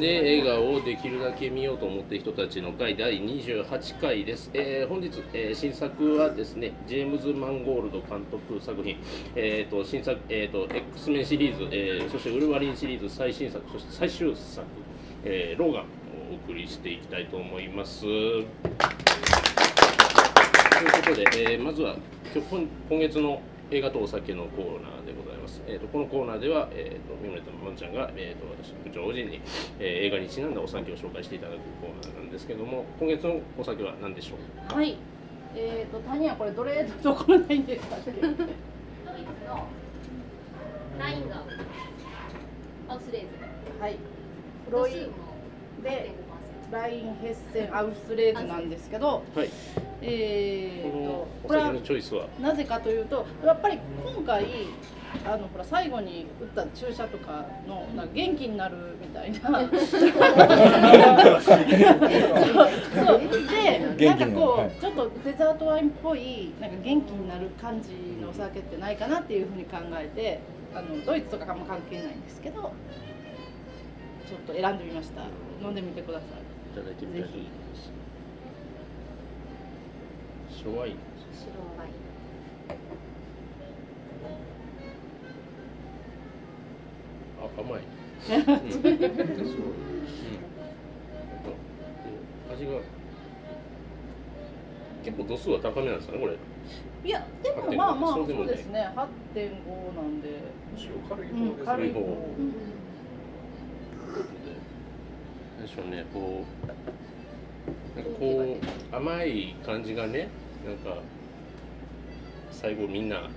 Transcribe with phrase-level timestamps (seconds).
[0.00, 8.96] で映画をできるだけ見ようと思っている人たちの会第28回です、えー本日、えー新作はですねジェームズ・マンゴールド監督作品、
[9.34, 14.66] えー、と新作、えー、と X メンシリーズ、えーそしてウルヴァリンシリーズ最新作そして最終作、
[15.24, 15.86] えーローガンを
[16.32, 18.02] お送りしていきたいと思います。
[18.02, 18.44] という
[20.92, 21.96] ことで、えーまずは
[22.34, 25.27] 今今月の映画とお酒のコーナーでございます。
[25.66, 29.40] えー、とこのコーナーでは、えー、と三村とまんちゃんが、えー、と私、部長おじに、
[29.78, 34.36] えー映画にちなんだお酒を紹介していただくコーナーなんですけども、今月のお酒は何でしょ
[34.72, 34.96] うはい。
[35.54, 38.10] えっ、と、谷はこれどれどころないんですかっけ。
[38.12, 38.36] ドイツ
[39.46, 39.66] の
[40.98, 41.38] ラインガー
[42.88, 43.28] ハウスレーズ
[43.78, 43.96] ンはい。
[44.70, 44.92] ロイ
[45.82, 46.28] で8.5%
[46.70, 49.50] ラインヘッセンアウスレーズなんですけど、はい、
[50.02, 51.10] えっ、このと
[51.44, 54.44] おこれは酒のチョイスは、なぜかというと、やっぱり今回
[55.26, 59.40] あのほら最後に打った注射とかのなんか元気になるみたいな。
[59.40, 60.00] そう
[63.96, 67.90] で、なんかこう、はいちょっとデザートワインっぽいなんか元気になる感じ
[68.22, 70.40] のお酒ってないかなっていうふうに考えて、
[70.74, 75.22] あのドイツとかあんま関係ないんですけど、ちょっと選んでみました。
[75.62, 76.28] 飲んでみてください。
[76.72, 77.90] いただいてみたいと思います。
[80.58, 80.96] 白ワイン。
[81.34, 82.07] 白ワイン
[87.56, 87.80] 甘い。
[92.52, 92.72] 味が。
[95.04, 96.36] 結構度数は高めなんですかね、これ。
[97.04, 98.88] いや、でも8.5まあまあそうでもねそうですね。
[98.96, 99.02] 8.5
[99.96, 100.28] なんで、
[101.08, 102.00] 軽いうん、軽い方。
[102.00, 102.28] 方
[105.58, 106.66] 最初ねこう
[107.96, 108.56] なんかこ
[108.92, 110.28] う甘い感じがね
[110.64, 111.02] なんか
[112.52, 113.28] 最後みんな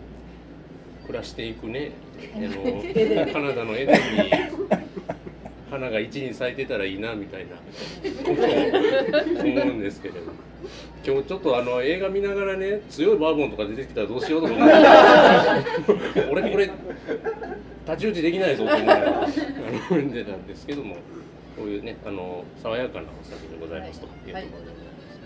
[1.12, 1.92] 暮らしていくね。
[2.34, 4.02] あの カナダのエデンに
[5.70, 7.58] 花が一輪咲いてたらいいなみたいな。
[8.24, 10.22] ことを思うんですけれど。
[11.06, 16.76] 今日ちょっとあの映画見ながらね強いバーボンとか出てきたらどうしようとか思って俺これ太
[17.88, 19.28] 刀打ちできないぞと思いながら
[19.90, 20.96] 飲んでたんですけども。
[21.58, 24.82] こういうねあの爽やかなお酒でございますというところでございま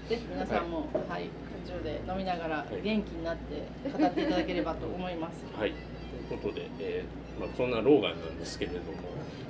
[0.06, 0.10] す。
[0.10, 1.30] ぜひ皆さんも、はい、
[1.66, 5.44] 中で飲みながら元気になって語っていただければと思います。
[5.58, 5.74] はい、
[6.30, 8.84] ということで、えーまあ、そんなローガンなんですけれども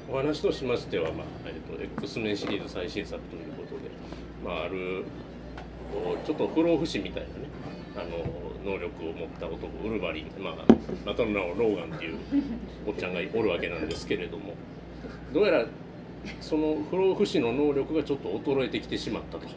[0.10, 3.90] お話としましては、まあえー、と X メンシリーズ最新作ということで、
[4.44, 5.06] まあ、ある
[6.26, 7.34] ちょっと不老不死みたいなね
[7.96, 8.26] あの
[8.66, 10.54] 能力を持った男ウルヴァリン、まあ、
[11.06, 12.18] またの名をローガンっていう
[12.88, 14.54] おっちゃんがおるわけなんですけれども
[15.34, 15.66] どうやら
[16.42, 19.48] その不老不死の能力がちょっと衰えてきてしまったと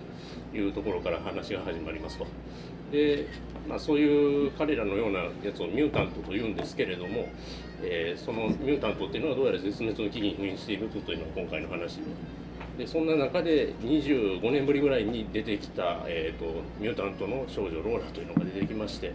[0.58, 2.26] いうところから話が始まりますと。
[2.92, 3.26] で、
[3.69, 7.28] まあ、そういう彼らのようなやつをミュータントというんですけれども、
[7.82, 12.00] えーそのミュータントっていうのはどうやら絶滅の危機に瀕しているというのが今回の話
[12.78, 19.12] ででそんな中で25年ぶりぐらいに出てきた、えー、とミュータントの少女ローラというのが出てきまして、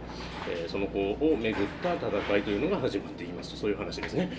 [0.48, 4.30] えーその子をめぐった戦いというのが始まっていきますとそういう話ですね。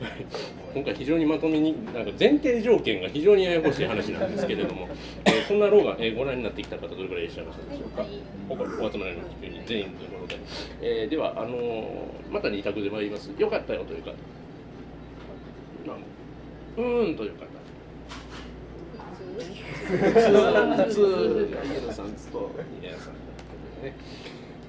[0.00, 0.26] はい、
[0.74, 4.88] 今回非常にまとめになんか前提条件が非常にややこしい話なんですけれども、
[5.24, 8.04] えーそんなローが、えーご覧になってきた方どれくらいいらっしゃいましたでしょうか、
[8.50, 8.54] お
[8.86, 9.86] お集まりの全員という
[10.20, 10.38] ことで、
[10.82, 13.30] えーではあのーまた2択で参ります。
[13.38, 14.10] よかったよという方。
[15.86, 15.96] まあ
[16.76, 17.56] うーんという方
[19.36, 22.50] 普通家野さんと
[22.82, 23.14] 家野さん
[23.82, 23.94] ね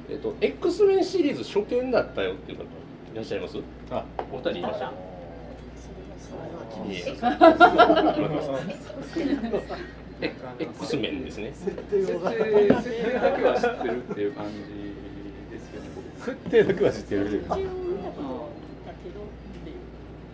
[0.10, 2.68] えっ、と X メンシリーズ初見だったよっていう方い
[3.16, 3.58] らっしゃいます
[3.92, 5.08] あお二人いらっしゃる
[6.90, 6.98] い
[10.22, 14.54] ええ X メンですね設定設定だけは知ってるっていう感じ
[15.52, 15.90] ですよね
[16.20, 17.44] 設定だけは知ってる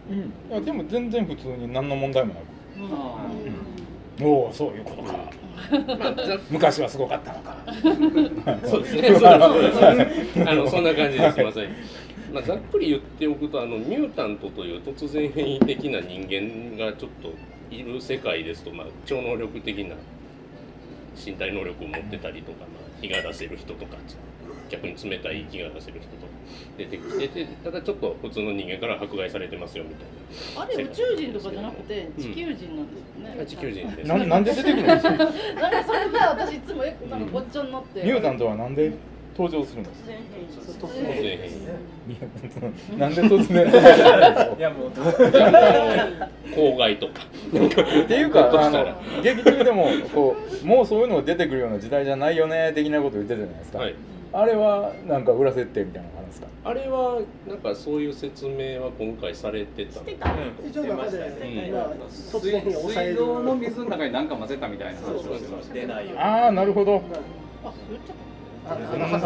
[0.09, 3.72] うん、いやでも全然普通に何の問題もなく、うん
[4.21, 5.13] おおそういうことか。
[5.97, 7.55] まあざ昔はすごかったのか。
[8.67, 9.09] そうですね。
[10.45, 11.69] あのそんな感じですいません。
[12.33, 17.33] まあざっくり言っておくとあのミュータントという突然変異的な人間がちょっと
[17.73, 19.95] いる世界ですとまあ超能力的な
[21.15, 23.97] 身体能力を持ってたりとか、まあ、火が出せる人とか
[24.73, 26.33] 逆に冷たい火が出せる人とか
[26.77, 30.07] 出てきててただちょっと普通の人間から迫害されてますよみたい
[30.55, 30.63] な。
[30.63, 33.45] あれ宇宙人とかじゃなくて地球人なんですよね。
[33.45, 34.07] 地球人です。
[34.07, 35.09] ななんで出てくるんですか？
[35.13, 35.29] なんか
[35.85, 38.01] それが私いつもえなんかごっちゃになって。
[38.03, 38.91] ミュータントはなんで
[39.37, 40.03] 登場するんです
[40.79, 40.87] か？
[40.87, 41.49] 突然変
[42.95, 42.99] 異。
[42.99, 43.67] なんで突然
[44.57, 44.91] いやもう
[46.55, 47.13] 公害とか。
[48.03, 53.95] っていうかあの劇中でもこうもうそういうのが出てくるような時代じゃないよね的なこと言ってたじゃないですか、はい。
[54.33, 56.47] あれはなんか裏設定みたいなのがあるんですか？
[56.65, 60.33] あれはなんかそういう説明は今回されてたしてた。
[60.67, 61.73] 一応中で、うん。
[61.73, 61.91] まあ、
[62.31, 66.95] 突然に抑える水道の水の中に何か混ぜたみたいな話をしてました出ないようにああなるほど。
[67.63, 68.15] あ言っちゃっ
[68.65, 68.75] あ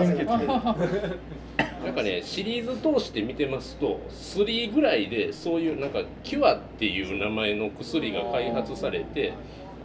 [0.04, 9.33] 全然なんかねシリーズ通して見てますと3ぐらいでそういうなんかキュアっていう名前の薬が開発されて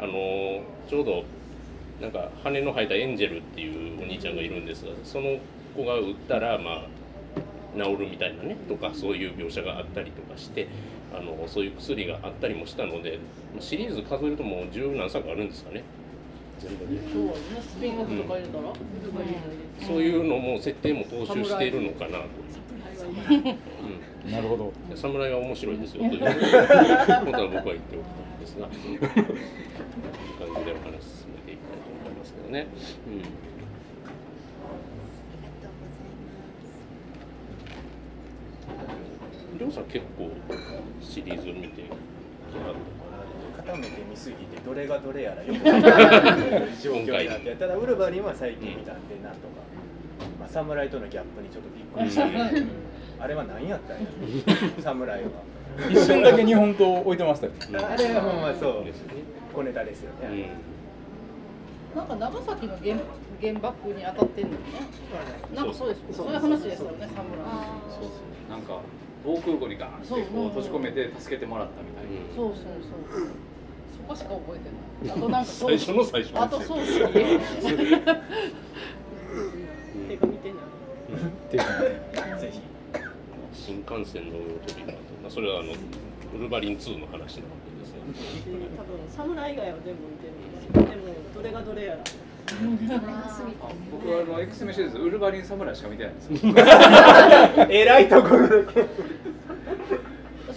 [0.00, 1.22] あのーちょうど
[2.02, 5.38] なんか羽の生えたエンジェルっていうお兄ちゃんがいるんですがその
[5.76, 6.86] 子が打ったらまあ
[7.76, 10.66] 治るみたいなねとかそういう描写があったりとかして
[11.14, 13.20] あのそういう薬があったりもしたので
[13.60, 15.84] シリーズ数えるともう十何作あるんですかね。
[16.58, 17.32] 全部でたそうね
[19.86, 23.58] そういうのも設定も踏襲しているのかなという。
[24.24, 24.30] うん。
[24.30, 24.72] なるほど。
[24.94, 26.04] 侍が面白いですよ。
[26.10, 26.42] ということは
[27.22, 28.76] 僕は言っておきたいんですが、感
[30.60, 31.11] じでお話し
[32.52, 32.66] ね。
[33.06, 33.22] うん。
[39.58, 40.30] りょうさん結構
[41.00, 41.84] シリーズ見て
[43.56, 46.40] 固めて見すぎてどれがどれやらよくわからない
[46.82, 49.62] 状況になってただウルヴァリンは最近見たんでなんとか、
[50.40, 52.22] まあ、侍とのギャップにちょっとびっくりして、
[53.20, 54.06] あれは何やったんや
[54.82, 55.30] 侍は。
[55.90, 57.52] 一瞬だけ日本刀置いてましたよ。
[57.88, 58.84] あれはまそう。
[58.84, 59.14] ですね。
[59.54, 60.36] 小ネタですようん。
[60.36, 60.50] ね、
[61.94, 62.96] なんか長崎の原
[63.40, 64.80] 原爆に当たってんのにね
[65.54, 68.50] なんかそうですそういう話ですよね侍そうそう。
[68.50, 68.80] なんか
[69.24, 70.16] 防空壕にガーンってこ
[70.46, 73.28] う閉じ込めて助けてもらったみたいな、そうそうそう。
[73.96, 74.68] そこしか覚えて
[75.06, 75.16] ない。
[75.16, 77.40] あとなんかソ最初の最初あとソースが入れる
[80.08, 81.66] 手が見てないっていうか
[82.38, 82.60] ぜひ
[83.52, 85.74] 新幹線の飛び回って、まあ、それはあのウ
[86.38, 88.00] ルヴァリン2の話なわけですね。
[88.76, 90.31] 多分侍以外は全部見てる。
[90.31, 90.31] ん
[90.72, 90.86] でも
[91.34, 91.98] どれがどれやら。
[92.00, 92.04] あ
[93.90, 96.38] 僕はあの X メシリーズウルヴァリン侍しか見てないんですよ。
[97.70, 98.64] えらいところ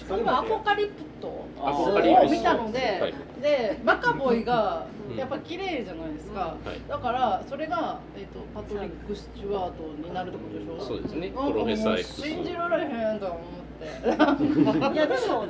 [0.09, 0.91] だけ私これはアポカリプ
[1.21, 2.27] トアポカリプト。
[2.27, 3.13] を見たので、はい。
[3.41, 5.17] でマカボイがうん。
[5.17, 6.89] やっぱ綺麗じゃないですか、はい。
[6.89, 10.83] だからそれが、えー、とパトリック・スチュワートになるってことでしょ？
[10.83, 11.29] そうですね。
[11.29, 12.21] プロフェッサー X。
[12.21, 14.95] 信じられへんと思って。
[14.95, 15.47] いやでも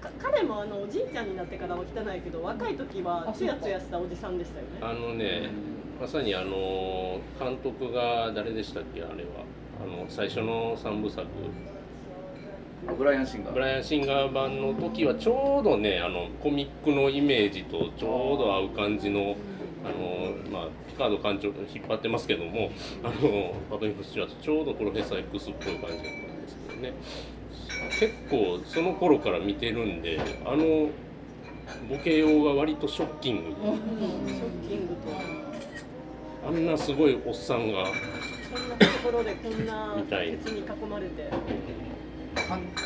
[0.00, 1.84] か彼もあのおじいちゃんになってからは汚
[2.16, 4.70] いけど若い時はツヤツヤしたおじさんでしたよね。
[4.80, 5.50] あのね、
[6.00, 9.44] まさにあの監督が誰でしたっけあれは。
[9.82, 11.22] あの最初の三部作。
[11.22, 11.26] あ
[12.92, 13.52] ブライアン・シンガー。
[13.54, 19.36] ブライアン・シンガー版の時はちょうどねあのコミックのイメージとちょうど合う感じの
[19.84, 22.70] あの、まあ、ピカード館長引っ張ってますけども
[23.02, 26.92] あのパトリック・スチュワートちょうどプロフェッサー X っぽい感じだったんですけどね。
[28.00, 30.88] 結構その頃から見てるんであの
[31.88, 33.50] ボケようが割とショッキング。
[33.50, 35.10] でショッキングと
[36.46, 37.90] あんなすごいおっさんがこ
[38.58, 41.30] んなところでこんなみたい鉄に囲まれて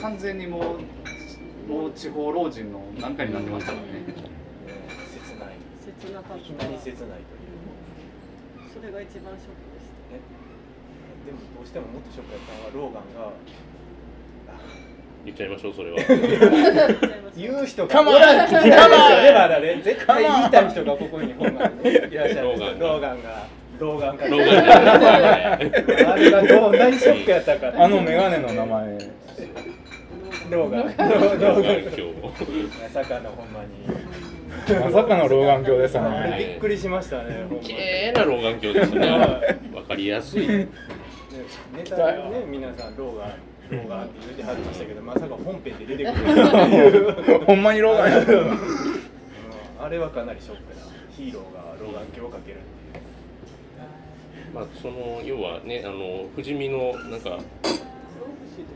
[0.02, 4.04] 完全にもうもう地方老人のなんかになってましたからね、
[5.12, 7.58] 切ない切なかったいきなり切ないという
[8.72, 10.20] それが一番ショックでしたね
[11.26, 13.32] でもどうしてももっとショックだったのはローガンが。
[15.24, 15.98] 言っちゃいましょうそれは。
[17.36, 18.00] 言う人が。
[18.00, 19.80] おらんって言うんですよねまだね。
[19.84, 22.68] 絶対言いたい人がここにほんまにいらっしゃるんですよ。
[22.70, 23.46] ローローガンが
[23.78, 27.72] ローガンがローガンじゃないあれがどんなにショックやったか。
[27.76, 28.98] あのメガネの名前。
[30.50, 32.02] ローガンローローガン今日
[32.82, 33.68] まさかのほんまに。
[34.84, 36.38] まさかの老眼鏡でしたあれね。
[36.38, 39.08] びっくりしましたねほんまに綺麗な老眼鏡ですね。
[39.74, 40.46] わかりやすい。
[40.48, 40.68] ね
[41.76, 43.32] ネタでね皆さんローガン
[43.70, 48.08] ローガンって言ってはりましたけどまさか本編で出てくる ほんまに老眼
[49.80, 50.82] あれはかなりショックな。
[51.16, 52.58] ヒーローが老眼鏡をかける
[54.58, 57.38] まあ、その要はねあの不死身のなんか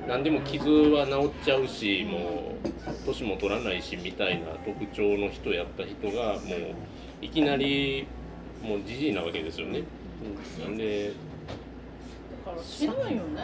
[0.06, 6.44] 何でも傷は治っちゃうしもう年も取らないしみたいな特徴の人やった人がもう
[7.20, 8.06] いきなり
[8.62, 9.82] もうじじいなわけですよね。
[10.58, 11.12] うんなんで
[12.62, 13.42] 知らないよね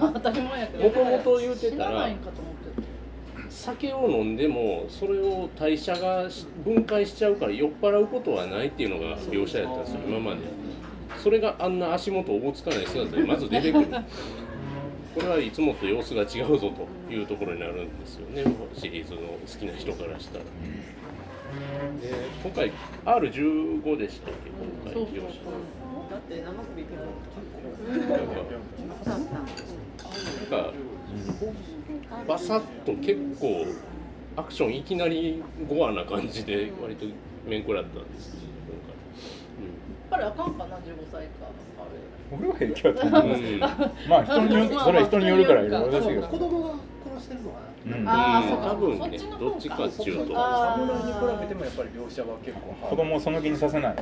[0.00, 10.40] 当たり前やけどもともと言うてた知らならいんかと思って酒を飲んでもそれを代謝がし分解しちゃうから酔っ払うことはないっていうのが描写やったんですよ今まで。
[11.24, 13.86] それがあんな足元おぼつかない姿でまず出てくる。
[15.14, 18.44] これはいつもと様子が違うぞというところになるんですよね。
[18.76, 20.44] シリーズの好きな人からしたら。
[20.44, 20.50] で
[22.42, 22.72] 今回
[23.06, 24.50] R15 でしたっけ？
[24.50, 25.40] 今そうそう回描写
[26.10, 26.82] だって生首
[28.10, 28.36] なんか
[29.08, 30.72] なんか
[32.28, 33.64] バサッと結構
[34.36, 37.06] アクションいきなりゴアな感じで割と
[37.48, 38.43] 面食らったんですけど
[40.10, 40.80] ぱりあかんかな15
[41.10, 41.46] 歳か
[41.78, 41.84] あ
[42.32, 43.26] 俺は平気だと思う。
[43.26, 43.28] ん。
[43.28, 43.66] ですけど
[44.08, 48.08] まあ人によるそれは人によるからいろいろだしいけど子供が殺してるのはうん。
[48.08, 50.32] あーそ多分ねどっちかっていうと。
[50.36, 53.96] あ侍に比べてもやっぱり描写は結構子供をその気にさせない。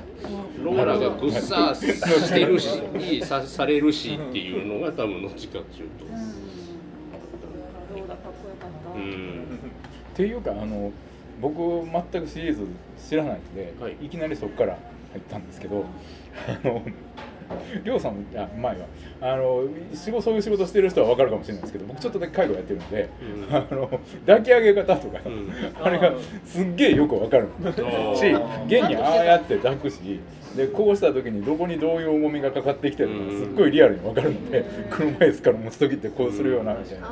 [0.62, 6.04] ローラがぐっさしてるしさされるしっていうのが多分どっちかっていうと。
[6.06, 9.44] ローラかっこよかった、うん。
[10.12, 10.92] っていうかあの
[11.40, 12.66] 僕全くシリーズ
[12.96, 13.96] 知らないので、はい。
[14.00, 14.78] い、きなりそこから
[15.12, 15.84] 入ったんですけど
[16.64, 16.82] あの
[17.84, 18.86] りょうさんもあ前は
[19.20, 23.54] あの仕事そういう仕事してる人は分かるかもしれないですけど僕ちょっとだけ介護やってるので、うん。
[23.54, 25.52] あの抱き上げ方とか、うん。
[25.82, 26.12] あれが
[26.46, 27.48] すっげえよく分かる
[28.16, 28.26] し
[28.66, 30.20] 現にああやって抱くし
[30.56, 37.08] でこうした時にどこにどういう重みがかかってきてるのかすっごいリアルに分かるので車椅子から持つ時ってこうするようなみたいな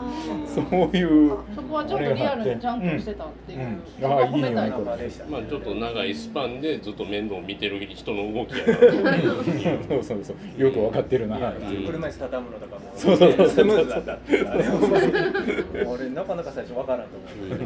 [0.47, 0.65] そう
[0.97, 3.83] いうそこはちょっとリアルにちゃんとしてたっていう、うん。
[4.01, 5.27] そこは褒めたいうんあでした。
[5.27, 8.75] まあちょっと長いスパンでずっと面倒を見てる人の動きやな。
[8.75, 10.63] っていうそうそうそう。
[10.63, 11.51] よく分かってるな。
[11.51, 13.49] っていう車椅子畳むのとかもそうそうそう。
[13.49, 14.19] スムーズだった。
[15.89, 17.59] 俺なかなか最初わからんと思う。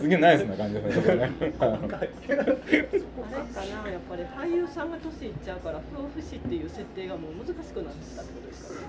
[0.00, 1.30] すげえナイスな感じですね。
[1.58, 2.08] あれかなや
[3.98, 4.22] っぱり。
[4.22, 8.80] 俳優さんが年いっちゃうから不老不死っていう設定がもう難しくなってきたってことですか？
[8.80, 8.86] ね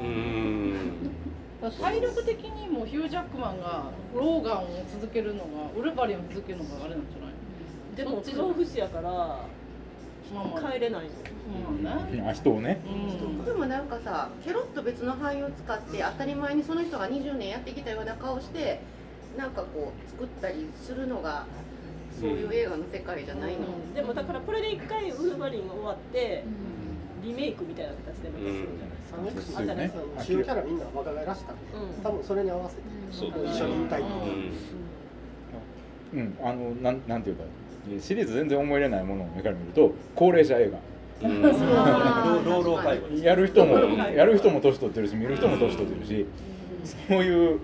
[0.00, 1.70] うん。
[1.78, 7.96] 体力的にもヒュージャックマンがローガンを続けるのがウルヴァリンを続けるのがあれなんじゃない？
[7.96, 9.46] でも不そっちじゃない老不死やからま
[10.42, 10.72] あまあ。
[10.72, 11.10] 帰れないの。
[11.10, 12.80] そうなんねあ人をね。
[12.86, 12.90] う
[13.42, 13.44] ん。
[13.44, 18.80] でもなんかさケロッと別の俳優を使って当たり前にその人が20年やってきたような顔して
[19.36, 21.44] なんかこう作ったりするのが
[22.20, 23.94] そういう映画の世界じゃないの、うん。
[23.94, 26.44] でもだからこれで一回ウルヴァリンが終わって
[27.22, 31.52] リメイクみたいな形でまたするんじゃないですか、うんあじゃないですか主要キャラみんな若返らした。
[31.52, 32.02] んでうん。
[32.02, 32.82] 多分それに合わせて。
[33.10, 34.02] そう一緒にいたい。
[34.02, 34.10] って
[36.14, 36.20] うん。
[36.20, 36.38] うん。
[36.42, 37.44] あのなんなんていうか
[38.00, 41.44] シリーズ全然思い入れないものを目から見ると高齢者映うん。
[41.44, 46.26] あー老老介護やる人もうんやる人も年取ってるし見る人も年取ってるし
[47.08, 47.60] そういう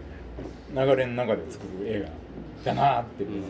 [0.74, 2.08] 流れの中で作る映
[2.64, 3.42] 画だなっていう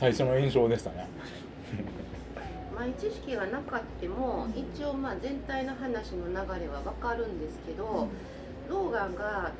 [0.00, 1.06] 最初の印象でしたね。
[2.74, 8.08] 前知識がなかっても一応まあ全体の話の流れは分かるんですけど、
[8.70, 9.52] ローガンが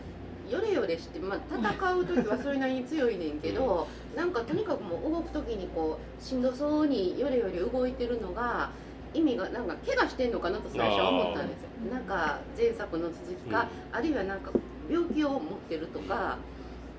[0.48, 8.70] ヨレヨレして、まあ、戦う時はそれなりに強いねんけどなんかとにかくもう動く時にこうしんどそうにヨレヨレ動いてるのが
[9.12, 11.68] 意味がなんか怪我してんのかなと最初は思ったんですよ。
[11.92, 14.50] なんか前作の続きか、あるいはなんか
[14.88, 16.38] 病気を持ってるとか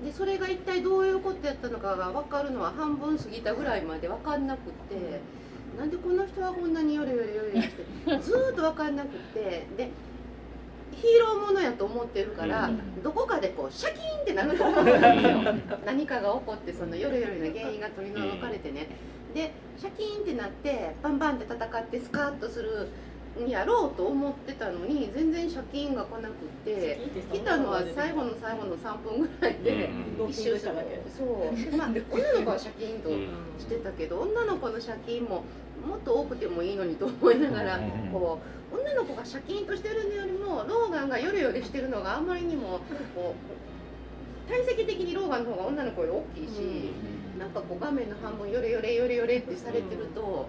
[0.04, 5.20] でそれが一体どういうことやったのかが分かるのは半分過ぎたぐらいまで分かんなくって
[5.78, 7.84] なんでこの人はこんなにヨレヨレヨレヨレして
[8.20, 9.90] ずーっと分かんなくってで
[10.92, 12.70] ヒーローものやと思ってるから、
[13.02, 14.82] どこかでこうシャキーンってなると思う。
[14.82, 15.80] んですよ。
[15.86, 18.88] 何かが起こってそのヨレヨレの原因が取り除かれてね、
[19.34, 22.88] でシャキーンってなってバンバンって戦ってスカッとするん
[23.48, 26.34] やろうと思ってたのに全然シャキーンが来なくっ
[26.64, 26.98] て
[27.32, 31.00] 来たのは最後の最後の3分ぐらいでうん一周しただけ。
[31.16, 31.76] そう。
[31.76, 33.08] まあ女の子はシャキーンと
[33.58, 35.44] してたけど女の子のシャキーンも
[35.86, 38.38] もっと多くてもいいのにと思いながらうんこ
[38.72, 42.80] う女の子がシャキーンとしてるのよりもローガンがヨレヨレしてるのがあまりにも
[43.14, 43.34] こ
[44.48, 46.90] う体積的にローガンの方が女の子より大きいし、
[47.38, 50.48] なんかこう画面の半分ヨレヨレヨレヨレってされてると、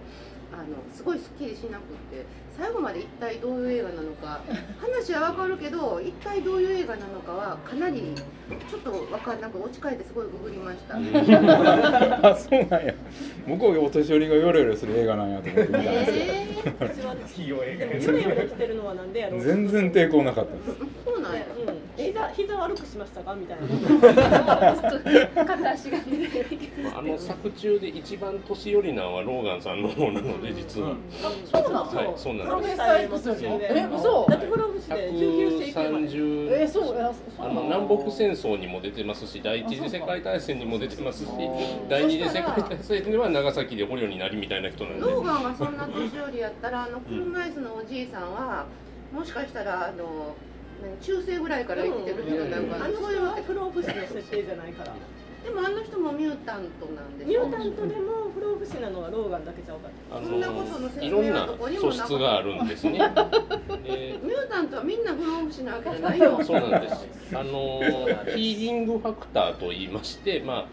[0.54, 2.24] あのすごいすっきりしなくって
[2.56, 4.40] 最後まで一体どういう映画なのか
[4.78, 8.14] 話はわかるけど一体どういう映画なのかはかなり
[8.70, 10.94] ちょっとわかんなく落ち返ってすごいググりました。
[12.30, 12.94] あそうなんや。
[13.48, 20.84] 僕はお年寄りがヨレヨレする映画なんやと思って見たんですけど、えー、全然抵抗なかったです。
[21.04, 21.40] そうなんや。
[21.58, 21.63] うん
[21.96, 23.34] 膝膝悪くしましたか？
[23.34, 23.66] みたいな。
[25.44, 26.04] 片足がね
[26.96, 30.96] あの作中で一番年寄りなのはローガンさんの方なので実は、
[31.50, 31.96] そうなの？
[31.96, 32.46] はいそうなんです。
[32.48, 36.04] プロフェッサー X よりえ嘘だって不老不死で19世紀生まれ。
[36.06, 36.98] 130えそう。
[36.98, 37.62] あなの？
[37.64, 41.28] 南北戦争にも出てますし第一次世界大戦にも出てますし
[41.88, 45.00] 第二次世界大戦では長崎で捕虜になりみたいな人なんで。
[45.00, 48.66] ローガンがそんな年寄りやったらあの車椅子のおじいさんは
[49.12, 50.53] もしかしたらあの何
[51.00, 54.92] 中世ぐらいから生きてる人なんかあのそういうわけ人は不老不死の設定じゃないから
[55.44, 62.92] でもあの人もミュータントなんでミュータントでも不老不死なのはローガンだけちゃうかあそんなことの説明はどこにもな素質があるんですね。
[62.92, 62.98] で
[64.24, 67.06] ミュータントはみんな不老不死なわけじゃないよそうなんです。
[67.34, 67.80] あの
[68.34, 70.66] ヒーリングファクターと言いまして、まあ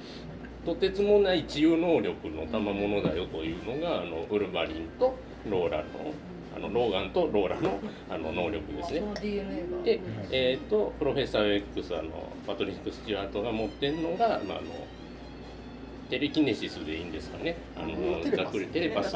[0.66, 5.16] とてつもない治癒能力の賜物だよというのがあのウルヴァリンと
[5.50, 5.84] ローラの
[6.56, 7.80] あのローガンとローラの
[8.10, 9.02] あの能力ですね。
[9.84, 10.00] で、
[10.32, 12.10] えー、とプロフェッサー X あの
[12.46, 14.68] パトリック・スチュワートが持ってるのが、まあ、あの
[16.10, 17.56] テレキネシスでいいんですかね。
[17.76, 19.16] あのざっくりテレパス、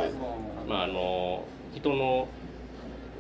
[0.68, 2.28] まあ、あの人の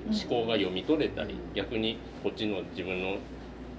[0.07, 3.19] 思考が読み取れたり逆にこっちの自分の、ね、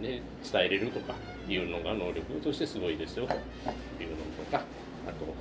[0.00, 0.22] 伝
[0.54, 1.14] えれるとか
[1.48, 4.64] いうのが能力としてすごいですよというのとか
[5.06, 5.34] あと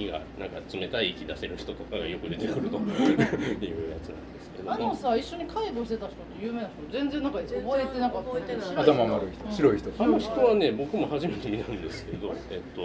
[0.00, 4.72] 息がなんか冷たい息出せる人とかがよく出てくると いうやつなんですけども。
[4.72, 7.32] あのさ一緒に介護してた人って有名な人全然なん。
[7.32, 8.76] か覚えてなかった覚えてない。
[8.76, 9.56] 頭丸い人。
[9.56, 9.90] 白い人。
[9.98, 12.84] あの人はね僕も初めて見たんですけどえっと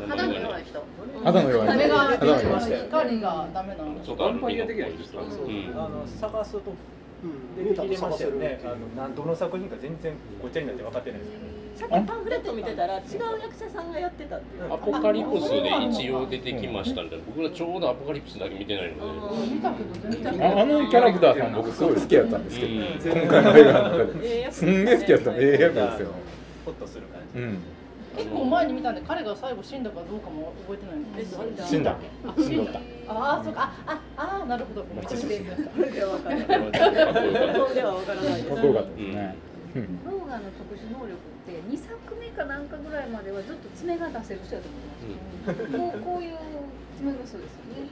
[0.00, 0.82] 名肌の弱い人。
[1.24, 1.72] 肌の弱い人。
[1.72, 2.76] あれが肌の弱い人。
[2.86, 4.00] 光がダメなの。
[4.00, 6.62] ちょっとアンパイア的な人ですあの探すと。
[7.22, 7.64] うん。
[7.64, 8.60] 出てきてましたよね。
[8.64, 11.30] あのなんどの作品か全然ごっちゃになって分かってないです。
[11.80, 13.02] さっきパンフレット見てたら違う
[13.40, 14.74] 役者さんがやってたっていう。
[14.74, 19.46] アポカリプスで一応出てきましたんで僕はちょうどアポカリプスだけ見てないので。
[19.48, 23.22] 見たああのキャラクターさん僕すごい好きやったんですけど、うん。
[23.22, 24.52] 今回の映画の中で。
[24.52, 25.30] すんげえ好きやった。
[25.32, 26.08] ええ役ですよ。
[26.66, 27.40] ホッとする感じ。
[27.40, 27.58] うん。
[28.16, 31.92] 結構前に見たんで彼が最後死んだかどうかも覚えてないんですえ死んだ。
[31.92, 33.72] あ死んどったああそうか。
[33.86, 34.82] あああなるほど。
[34.82, 35.18] からない。
[35.92, 36.44] では分からない。
[36.44, 36.56] で
[38.42, 38.50] す
[38.98, 39.36] ね、
[39.76, 40.04] うん。
[40.04, 46.36] ローガンの特殊能力って2作目かなんかぐらいまではずっと爪が出せる人だと思います、こうこういう
[46.96, 47.90] 爪がそうですよね。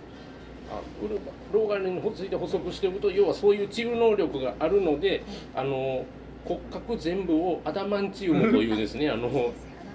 [0.70, 5.22] あウルバローガンについて補足しておくと要はそういう治癒能力があるので
[5.54, 6.04] あの
[6.44, 9.30] 骨格全部をアダマンチウムというですねあの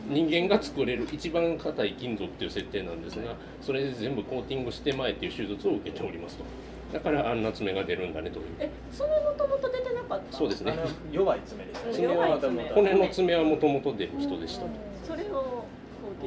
[0.10, 6.44] 人間が作れる一番硬い金属っていう設定なんですがそれで全部コーティングしてまえっていう手術を受けておりますと。
[6.92, 8.46] だからあんな爪が出るんだねという。
[8.60, 9.93] え爪もともと出て
[10.34, 10.76] そうですね
[11.12, 11.94] 弱い爪ですね。
[11.94, 12.40] 爪は
[12.74, 14.66] 骨の爪はもともと出る人でした
[15.08, 15.66] それを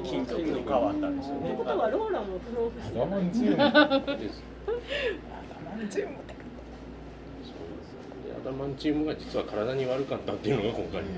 [0.05, 1.57] 金属に変わったんですよねって。
[1.59, 6.35] ことはローラも不老不死アダマンチウムですアダマンチウムって
[8.29, 11.09] でアダマンチウムが実は体に悪かったっていうのが今回の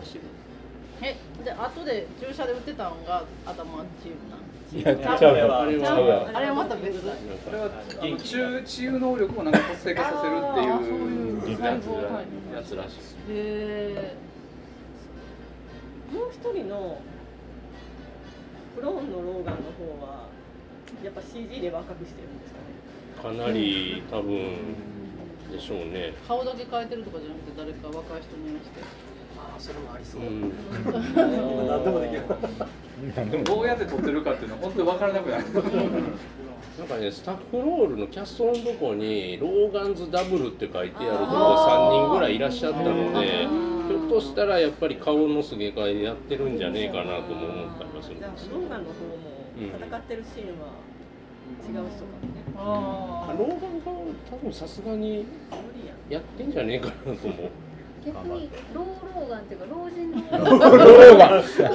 [0.00, 0.18] 話
[1.02, 4.40] えで後で注射で打ってたのが頭チームなん
[4.74, 7.06] いやちゃうよあれはうあれはまた別？
[7.06, 7.70] だなんこれは
[8.18, 12.98] 中治癒能力をなんか活性化させるっていうやつらしい。
[13.30, 14.16] へ
[16.12, 16.98] もう一人の
[18.76, 20.26] クローンのローガンの方は
[21.04, 22.52] やっぱ CG で若くしてるんです
[23.22, 23.38] かね？
[23.38, 24.74] かなり多分
[25.52, 25.90] でしょうね。
[25.94, 28.80] え顔だけ変えてるとかじゃなくて誰か若い人にして
[29.58, 30.22] それもありそう。
[30.22, 30.24] う。
[30.24, 30.52] ん。
[30.84, 33.44] 今何でもできる。
[33.44, 35.44] どうやって撮ってるかっていうのは本当に分からなくなる。
[36.78, 43.46] なんかねスタッフロールのキャストのとこにローガンズダブルって書いてあるとこが3人ぐらいいらっしゃったので
[43.86, 50.66] ひょっとしたらやっぱり顔のすげ替えでやってるんじゃねえかなとも思ったりはするんじゃあですローガンの方も戦ってるシーンは
[51.62, 53.84] 違う人かもねああローガンが
[54.28, 55.56] 多分さすがに無
[56.08, 57.50] 理やってんじゃねえかなと思う
[58.06, 61.68] 逆にローローガンっていうか老人のローガンローガンですね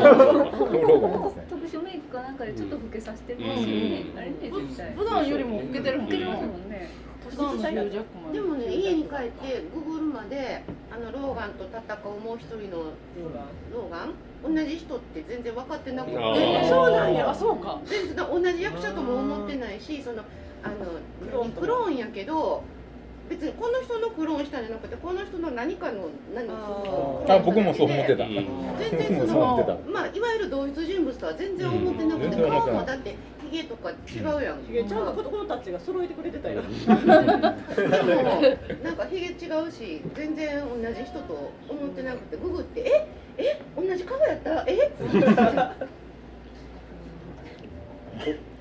[1.50, 6.90] 特殊メイクかなんかでちょっと老けさせてるんですよね、うんあれね絶対普段よりも老けてるもんね老けてますもんね
[7.30, 12.92] 普段のヒュージャックマンでもね家に帰ってググるまであのローガンと戦うもう一人の
[13.74, 15.76] ローガン同じ人って全然分か。
[15.76, 16.16] ってなくて
[16.70, 17.30] そうなんや。
[17.30, 17.80] あそうか。
[17.86, 20.24] 全然同じ役者とも思ってないしその
[20.64, 22.64] あのクローンやけど
[23.30, 28.24] 別にこの人のクローンしたんじゃなくてこの人の何かの何そのあ僕もそう思ってた。
[28.24, 28.34] うん。
[28.80, 32.32] 全然そのまあいわゆる同一人物とは全然思ってなくて、うん。
[32.34, 33.16] クローンはだって
[33.50, 36.76] ヒゲとか違うやん、ひげちゃんと子供たちが揃えてくれてたよ、でも
[38.84, 43.08] なんかヒゲ違うし全然同じ人と思ってなくてググってえ？
[43.38, 43.62] え？
[43.76, 44.64] 同じ顔やった？
[44.68, 44.92] え？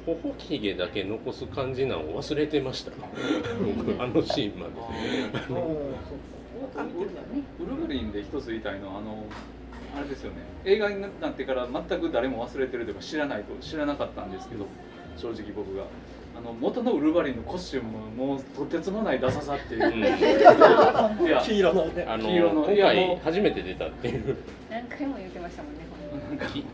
[0.09, 2.93] ほほひげだけ残す感じなんを忘れてました。
[3.77, 4.73] 僕あのシーンまで。
[7.61, 9.25] ウルヴァリンで一つ言いたいのはあの
[9.95, 10.39] あれですよね。
[10.65, 14.67] 映画になってから全く誰も忘れてるというか知らないと知らなかったんですけど
[15.17, 15.85] 正直僕が。
[16.37, 21.27] あの元のウルヴァリンのコスチュームももうとてつもないダサさっていう、うん。
[21.27, 22.07] いや黄色のね。
[22.09, 24.37] あの黄色の今回初めて出たっていう。
[24.71, 25.81] 何回も言ってましたもんね
[26.53, 26.65] き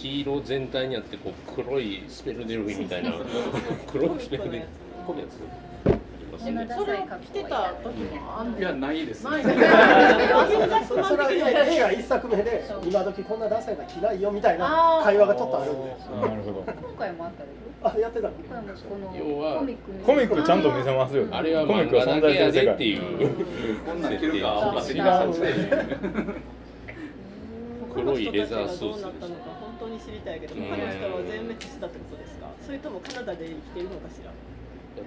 [0.00, 3.12] 黄色全体にあってこう黒いスペルデルフィみたいな
[3.92, 5.40] 黒いスペルデルフィこういうやつ。
[5.86, 6.74] ありますね。
[6.78, 8.58] それを着てた時もあんの？
[8.58, 11.28] いやないですないそれは
[11.68, 15.90] 映画一作目で今時こんなダサいの着ないよみたいな会話がちょっとあるんで。
[16.28, 16.64] なるほど。
[16.66, 17.88] 今回もあったでしょ？
[17.88, 18.34] あやってたの？
[18.34, 19.98] これもこ要はのコミックに。
[20.04, 21.26] コミックちゃんと見せますよ。
[21.30, 23.00] あれはコミックは存在する世界でっていう
[23.86, 24.80] こんなん着るか。
[24.80, 25.76] 設定勝手にさせて
[27.94, 28.40] 他の人た
[29.90, 30.62] に知りたいけどうん。
[30.70, 32.46] 他の人は全滅したってことですか？
[32.64, 34.30] それともカナダで生きているのかしら？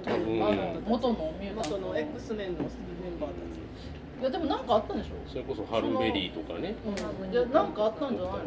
[0.04, 0.44] 多分。
[0.44, 3.64] あの元のミュータント元の X メンのメンバーたち。
[4.22, 5.16] いやでもなんかあったんでしょ？
[5.28, 6.76] それこそハルベリーとかね。
[6.86, 8.32] うん、いやなんかあったんじゃない？
[8.36, 8.46] の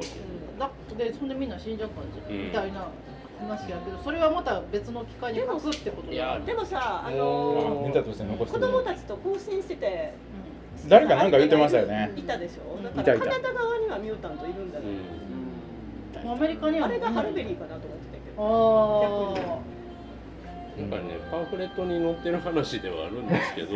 [0.58, 2.46] だってそんでみんな死んじゃったんじゃん、うん。
[2.46, 2.88] みたいな
[3.38, 10.14] 話やけどそれはまた別の機会に書くってこといやでもさああのネタとして残して子供たちと交信してて
[10.88, 12.12] 誰かなんか言ってましたよね。
[12.16, 12.82] いたでしょ？
[12.82, 14.86] だからカナダ側にはミュータントいるんだね、
[16.32, 19.62] アメリカにはあれがハルベリーかなと思ってたけど。
[19.62, 19.76] あ
[20.80, 23.68] なんかねパンフレットに載ってる話ではあるんですけど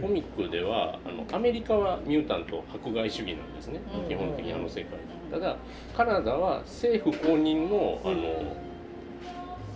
[0.00, 3.80] コミックではあのアメリカはミュータント迫害主義なんですね。
[4.02, 4.08] うん。
[4.08, 4.98] 基本的にあの世界
[5.30, 5.56] ただ
[5.96, 8.68] カナダは政府公認のあの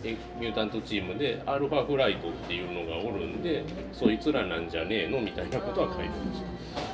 [0.05, 6.47] えミュータントチームでアルファフライトっていうのがおるんでそいつらなんじゃねえのみたいなことは書いてました、
[6.81, 6.92] うん、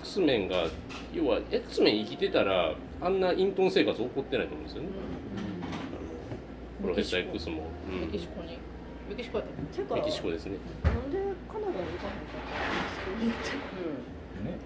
[0.00, 0.66] X メンが
[1.12, 4.88] 要は X メン生きてたらあんな隠遁生活起こってないと思うんですよね、
[6.82, 8.58] あのプロフェッサー X も、ーメキシコに。
[9.08, 9.94] メキシコやった。
[9.94, 10.56] メキシコですね。
[10.84, 11.18] なんで
[11.48, 12.38] カナダに行かへんか？
[13.26, 13.40] っ
[14.36, 14.58] たね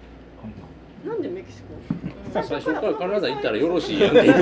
[1.07, 1.67] なんでメキシコ？
[2.33, 4.41] 最初からカナダ行ったらよろしいやんそれなら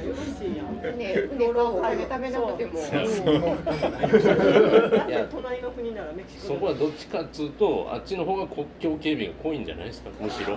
[0.00, 0.80] よろしいやん。
[0.96, 1.82] ね船買う。
[1.82, 2.72] 金ためなくても。
[5.30, 6.46] 隣の国ならメキシコ。
[6.54, 10.56] そこはどっちかっつうとあっちの方が国境警備が濃いんじゃないですかむしろ。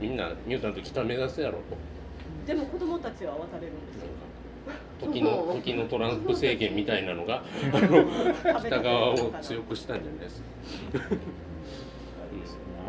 [0.00, 1.64] みんなミュータント北目指すやろと。
[2.46, 4.02] でも子供たちは渡れるんですよ。
[5.00, 8.06] 時の時のトランプ政権みたいなのがあの
[8.60, 10.46] 北側を強くしたんじゃないですか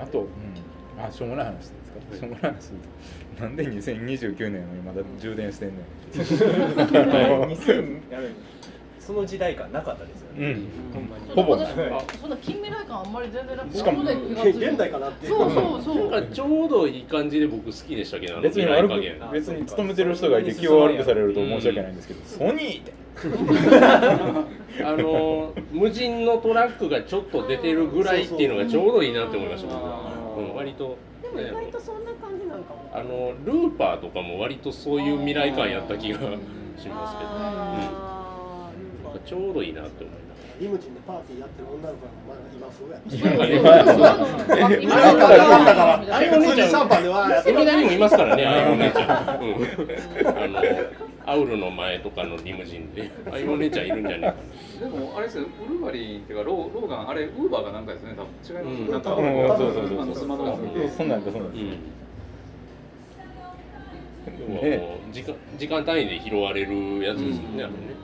[0.02, 2.72] あと、うん、あしょうもない話ですか、しょうもない話。
[3.40, 5.76] なんで2029年まだ充電してんね
[6.16, 8.00] ん2000
[9.06, 10.68] その時代感なかったですよね、うん。
[10.92, 11.30] ほんまに。
[11.36, 11.52] ほぼ。
[11.52, 13.78] 私そんな近未来感あんまり全然なくて。
[13.78, 15.32] しかも現代かなっていう。
[15.32, 16.10] そうそうそう。
[16.10, 18.96] なんかちょうどいい感じで僕好きでしたけど別に悪く
[19.32, 22.94] 別に勤めてる人がいて気を悪くされると申し訳ないんですけど、ソニーって
[24.84, 30.12] あの無人のトラックがちょっと出てるぐらいっていうのがちょうどいいなって思いました僕は。
[30.38, 32.92] うん、割とでも意外とそんな感じなんかも。
[32.94, 36.38] あのルーパーとかも割とそういう未来感やった気がしま
[36.78, 37.24] すけ
[38.94, 40.26] ど、うん、ちょうどいいなって思いな
[40.60, 43.00] リムジンでパーティーやってる女の子がまだ今風や
[44.80, 49.38] 今あれから変わったからああいうお姉ちゃんシャンパンではやってる海田にもいますからね、ああいうお姉ちゃん、あ
[50.48, 50.64] の、
[51.26, 54.36] アウルの前とかのリムジンで、ああいうお姉ちゃんいるんじゃないか。
[54.80, 58.14] でもあれですよウルヴァリンっていうかローローガンあれウーバーがなんかですね。
[58.16, 58.92] 多分違います、うん。
[58.92, 59.26] なんか、うん。
[59.26, 61.56] そうそうそうあのスマートフォンそんなんだそんなんな。
[61.56, 61.78] だうん。
[64.40, 67.96] 要はもう時間時間単位で拾われるやつですよね、あれね。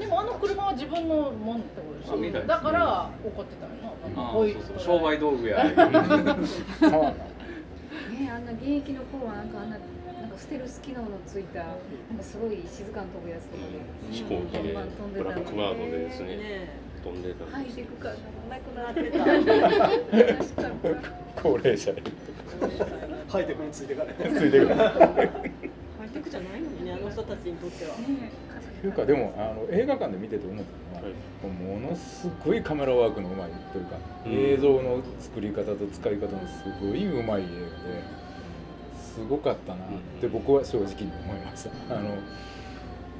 [0.00, 2.30] でもあの車は自分のもんってことですね。
[2.30, 4.30] でしょだから怒ってたよな。
[4.30, 4.98] あこいーそうそう。
[4.98, 5.62] 商売道具や。
[8.10, 9.76] ねあんな現役の頃はなんかあんな
[10.42, 11.76] ステルス機能のついたなんか
[12.20, 13.78] すごい静かに飛ぶやつとかで。
[14.10, 14.74] 飛行機で
[15.14, 16.68] ブラックバードでですね、ね
[17.04, 17.54] 飛んでたんです。
[17.54, 18.18] ハイテク感が
[18.50, 19.08] なくななって
[20.56, 21.40] た。
[21.40, 22.02] 高齢者で
[23.28, 23.70] ハイテクに。
[23.70, 25.30] ついてからついてくるハ
[26.04, 27.94] イテクじゃないのにねあの人たちにとっては。
[28.80, 34.32] というかでもあの映画館で見てて思ったのは、ものすごいカメラワークのうまいというか、うん。
[34.32, 38.21] 映像の作り方と使い方のすごいうまい映画で
[39.14, 39.88] すごかったなっ
[40.20, 41.94] て僕は正直に思いました。
[41.94, 42.16] あの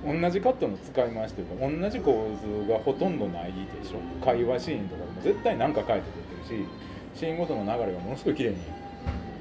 [0.04, 3.98] 同じカットの使い回しというか同じ構図がほとんどないでしょ。
[4.24, 6.66] 会話シーンとかでも絶対何か書いてくれてるし
[7.14, 8.56] シーンごとの流れがものすごい綺麗に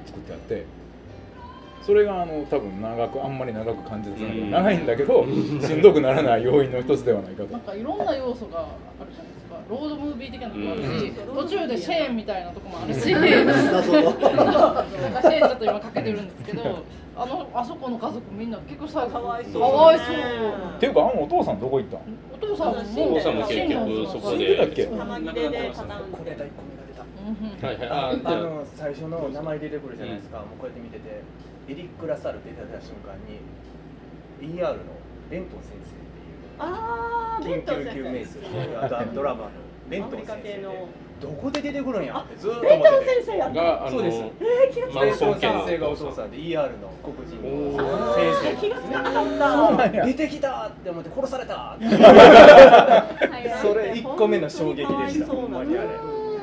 [0.06, 0.64] 作ってあって
[1.82, 4.50] それがあの多分長くあんまり長く感じさせない、うん。
[4.50, 5.28] 長いんだけど し
[5.72, 7.52] んどくならない要因の一つではないかと。
[7.52, 8.64] なんかいろんな要素があ
[9.04, 9.56] るじゃないですか。
[9.68, 13.10] ロードムービー的なとこもあるし、途中でシェーンみたいなとこもあるし。
[13.14, 13.34] なんか
[15.22, 16.62] シェーンちょっと今かけてるんですけど
[17.14, 19.62] あのあそこの家族みんな結構さかわいそう。
[19.62, 20.16] かわいそう
[20.76, 22.00] っていうかあのお父さんどこ行ったん？
[22.32, 27.04] お父さんもお父さんも結局そこ死んでたっけで玉切れでパターンこれだ1個目が出た。
[27.66, 28.20] はいはい。
[28.24, 31.22] あの最初の名前出てくるじゃないですか、もうこうやって見てて
[31.68, 33.40] エリック・ラサルって出た瞬間に
[34.58, 34.76] ER の
[35.30, 39.50] ベントン先生っていう緊急救命先士あとあのドラマの
[39.88, 40.68] ベントン先生で
[41.20, 43.62] どこで出てくるんやってずーっとベントン思ってて先生やった。
[43.62, 44.18] があのそうです。
[44.92, 48.42] マベントン先生がお父さんで ER の黒人おのー。
[48.42, 50.06] 先生気がつかなかった。
[50.06, 51.76] 出てきたって思って殺された。
[53.62, 55.26] それ1個目の衝撃でした。
[55.26, 55.52] ほん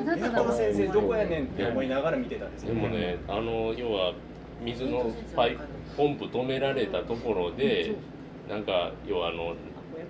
[0.06, 4.14] ベントン先生どこやねんって思いながら見てたんですでよもねあの要は
[4.62, 5.58] 水のパイ
[5.96, 7.94] ポンプ止められたところで
[8.48, 9.54] なんか要はあの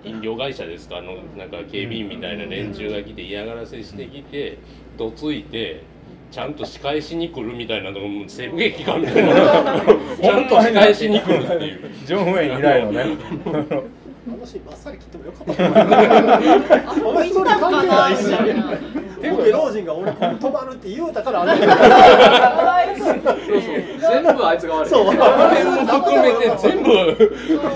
[0.03, 4.57] 飲料会社ですかあのなんか警備員みたいな連中が来て嫌がらせしてきて
[4.97, 5.83] どついて
[6.31, 9.85] ちゃんと仕返しに来るみたいなのがもう戦撃かみたいな
[10.21, 11.91] ちゃんと仕返しに来るっていう。
[12.05, 13.05] ジョン・ウェイン以来のね
[14.27, 15.65] あのシーンバッサリ切ってもよかった。
[15.65, 15.69] あ
[16.95, 18.23] のストーリー関係ないし。
[19.31, 21.53] ボケ老人が俺ここ止まるって言うたからあれ。
[23.99, 24.89] 全部あいつが悪い。
[24.89, 25.05] そう。
[25.05, 25.23] これも
[25.85, 26.89] 含めて全部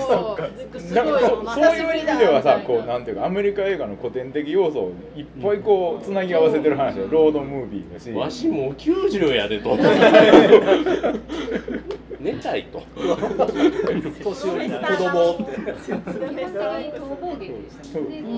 [0.08, 0.42] そう。
[0.80, 1.38] すごいなんかそそう。
[1.76, 1.96] いう。
[1.98, 2.78] 意味ではさこう。
[2.86, 3.16] ななんていう。
[3.16, 6.04] かアメリカ映画の古典的要素をいっぱいこう。
[6.04, 8.72] つなぎ合わせてる話でロードムービーだしわしもう。
[8.74, 9.76] 90やでと
[12.20, 12.82] 寝たいと。
[12.96, 15.64] 年寄りな子供ってで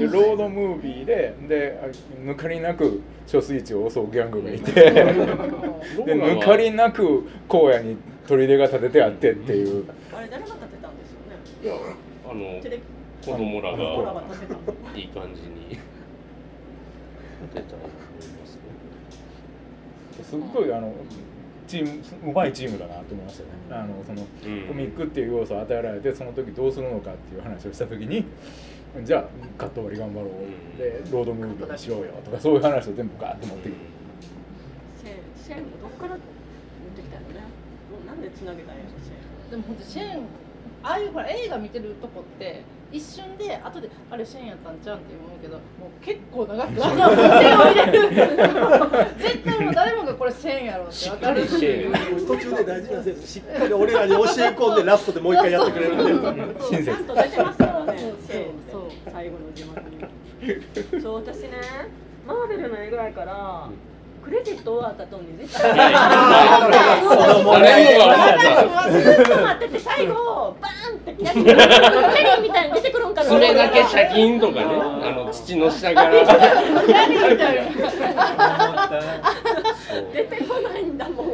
[0.06, 1.86] ロードムービーでであ
[2.26, 4.72] 抜かりなく貯水池を襲うギャングがいて。
[4.72, 4.92] で
[6.14, 9.84] 抜かりなく荒野に砦が建ててあってっていう。
[10.12, 11.82] あれ誰が立てたんですよね。
[12.30, 12.60] あの
[13.24, 14.22] 子供らが
[14.94, 15.78] いい感じに。
[17.54, 18.62] 出たと思いますね。
[20.24, 20.92] すっごいあの
[21.68, 21.84] チー
[22.24, 23.48] ムうまいチームだなと思いましたね。
[23.70, 24.66] あのそのうん。
[24.66, 28.24] コミックっていう要素を与えられてその時どうするのかっていう話をした時に
[29.04, 29.24] じゃあ
[29.56, 30.78] カット割り頑張ろう、ん。
[30.78, 33.74] でロードムービーにしようよとかそういう話を全部ガーッと持ってくる
[34.98, 36.20] シェーンシェーンもどっから持っ
[36.96, 37.44] てきたのね。
[37.92, 39.50] もうなんでつなげたんやろシェーン。
[39.50, 40.22] でも本当シェーン
[40.82, 47.92] ああいうほら映画見てるとこって一瞬で後であれシェーンやったんちゃうんって思うけどもう結構長くあのシェーンを入れる
[49.18, 51.46] 絶対もう誰もがこれシェーンやろって分かる。
[51.46, 56.84] しっかりシェー途中で大事な先生しっかり俺らに教え込んでラストでもう一回やってくれるんで親切。
[56.84, 57.98] ちゃんと出てますからね。
[57.98, 58.14] そう
[58.72, 61.02] そう最後の字幕に。
[61.02, 61.50] そう私ね
[62.26, 63.68] マーベルの映画やから
[64.28, 74.64] クレジット終わった後に絶対誰もが思ったずっと待ってて最後バーンってキャリーみたいに出てくるんかな爪だけシャキンとかね。
[74.66, 76.10] あの土の下から。
[80.12, 81.30] 出てこないんだもんい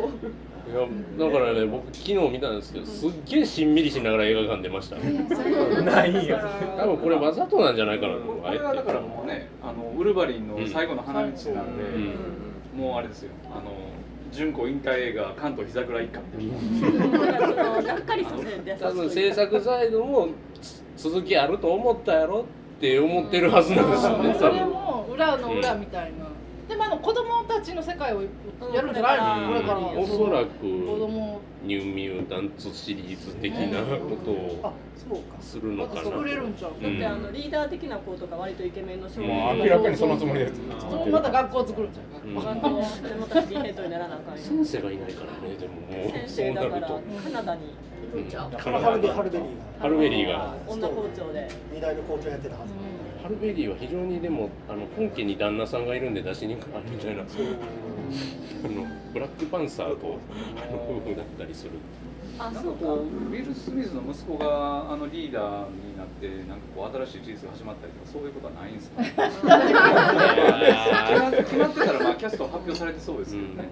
[0.77, 0.81] や
[1.19, 4.97] だからね僕昨日見たんですけどすっげえしんみりしながら映画館出ました。
[4.97, 6.39] ないよ。
[6.79, 11.53] 多分これわざとなんじゃないかなとこれはだからもうねあのウルヴァリンの最後の花道なんで、う
[11.99, 13.31] んもうあれですよ。
[13.51, 13.71] あの
[14.33, 20.29] 純子引退映画関東膝倉一家みたいなだからそのがっかりさせて多分制作サイドも
[20.61, 26.27] つ続きあると思ったやろって思ってるはずなんですよねそれも裏の裏みたいな、
[26.69, 28.29] でもあの子供たちの世界をや
[28.83, 29.79] るんじゃないの、これから。
[29.81, 31.41] おそらく子供。
[31.65, 35.41] ニューミュータンツシリーズ的なことをあそうか。
[35.41, 36.03] するのかな。
[36.03, 36.73] と作れるんちゃう？
[36.83, 39.29] だってあのリーダー的な子とか割とイケメンの少うん。
[39.29, 40.61] もう年明らかにそのつもりです。
[40.79, 42.29] そうまた学校作るんちゃう？
[42.29, 42.35] うん。
[42.35, 42.69] 学校
[43.09, 44.37] でまたスキンヘッドにならなあかん。
[44.37, 46.13] よ先生がいないからねでももう。
[46.13, 47.01] 先そう生だからなると。
[47.25, 47.63] カナダに。
[48.15, 48.31] うん。
[48.31, 49.49] ハルベハルベリー
[49.81, 50.55] ハルベリーが。
[50.69, 51.49] 女校長で。
[51.73, 52.75] 二大の校長やってたはず
[53.25, 60.19] ハルベリーは非常にでもあの本家に旦那さんがいるんで出しにくいみたいな あのブラックパンサーと
[60.59, 61.71] あの夫婦だったりする。
[62.39, 69.15] あなんかこうウィル・スミスの息子があのリーダーになってなんかこう新しい人生が始まったりとかそういうことはないんですかね。
[71.45, 73.69] 決まってたらまあキャスト発表されてそうですけどね、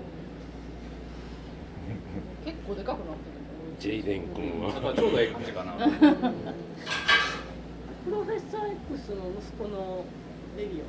[2.46, 3.32] 結構でかくなって
[3.78, 5.74] ジェイデン君はちょうどええ感じかな
[8.92, 10.04] ッサー X の息子の
[10.56, 10.88] レギオン。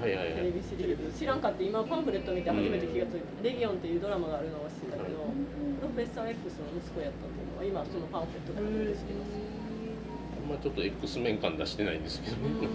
[0.00, 0.34] はいはいはい。
[0.36, 1.18] テレビシリーズ。
[1.18, 5.18] 知らんかって今パンフレット見て初めて気がついた、レギオンっていうドラマがあるのは知ってたけど、
[5.80, 9.32] プロフェッサー X の息子やったっていうのは今そのパンフレットで初めて知ります。
[9.36, 12.36] あんまちょっと X 面感出してないんですけど。
[12.36, 12.60] ねなん。
[12.60, 12.68] か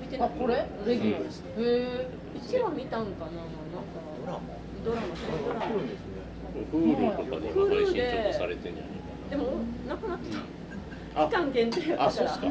[0.00, 0.28] 見てない。
[0.28, 0.68] あこれ？
[0.84, 3.32] レギュラーへえ一話見たんかな？
[3.32, 3.48] なん
[3.88, 4.40] かドラマ。
[4.84, 8.92] ドラマドラマとかで今配信ちょっとされてんじゃない
[9.30, 10.38] でもなくなってた。
[10.38, 10.42] あ
[11.14, 12.50] 期間限定やったから。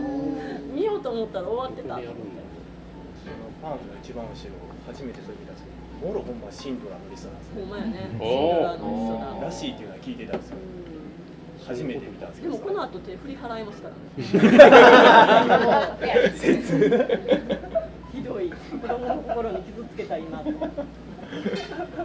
[0.74, 1.96] 見ようと思ったら終わってた。
[1.96, 2.42] これやるんだ
[3.24, 4.36] そのパンフの一番後ろ
[4.88, 5.70] 初めてそれ見たんですけ
[6.02, 8.10] どもろほんまシンドラのリストなんですねほんまやね。
[8.12, 8.26] シンド
[8.64, 9.46] ラーの人だ。
[9.46, 10.58] らしいっていうのは聞いてたんですよ。
[11.68, 12.54] 初めて見たんですけど。
[12.54, 14.02] でもこの後手振り払いますからね。
[18.14, 18.56] ひどい子
[18.88, 20.44] 供の心に傷つけた今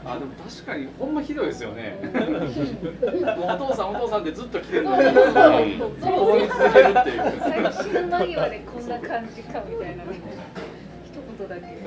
[0.04, 1.98] あでも確かにほんまひどいですよね。
[3.36, 5.02] お父さんお父さんってずっと来てるのに。
[5.04, 6.20] そうそうそう。
[6.20, 11.78] 思い続けるっていう最後死ぬ間際でこんな感じかみたいな一言だけ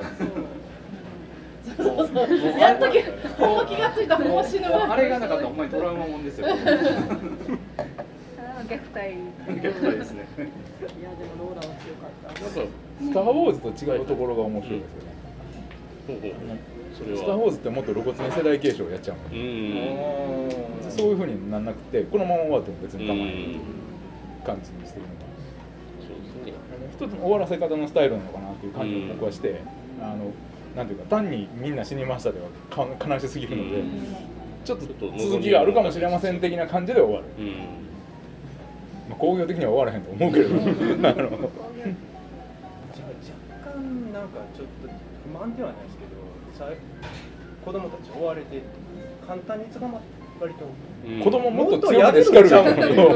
[1.76, 2.98] そうそうやっとき
[3.40, 6.56] もう気がついたもう死ぬわあれがなかったらほんまにトラウマもんですよ虐
[8.92, 9.16] 待
[9.48, 12.60] 虐待ですねいやでもローラは強かったなんか
[13.00, 15.12] スター・ウォーズと違うところが面白いですよね、
[16.06, 16.32] ほうほう
[17.04, 19.70] それスター・ウォはーズってもっと露骨に世代継承をやっちゃうのうに、
[20.48, 23.34] んそういうふうになんなくてこのまま終わっても別うに構わない。
[23.34, 23.60] ん。
[24.44, 25.22] 感じにしてるのが
[26.00, 26.58] そうですね。
[26.92, 29.60] 一つの終わらせ方のスタイルなのかなっていう感じを僕はして、
[30.00, 30.32] あの
[30.76, 33.82] なんていうか単にみんな死にましたではか悲しすぎるので、
[34.64, 34.86] ちょっと
[35.18, 37.50] 続きがあるかもしれません的な感じで終わる、うん。
[39.08, 40.54] まあ、工業的には終わらへんと思うけれど
[41.08, 41.38] あの。
[43.02, 44.88] 若干なんかちょっと
[45.24, 46.21] 不満ではないですけどさ
[47.64, 48.62] 子供たち追われて
[49.26, 50.02] 簡単に捕まっ
[50.40, 50.66] 割と
[51.22, 52.64] 子供もっと強くて叱るよ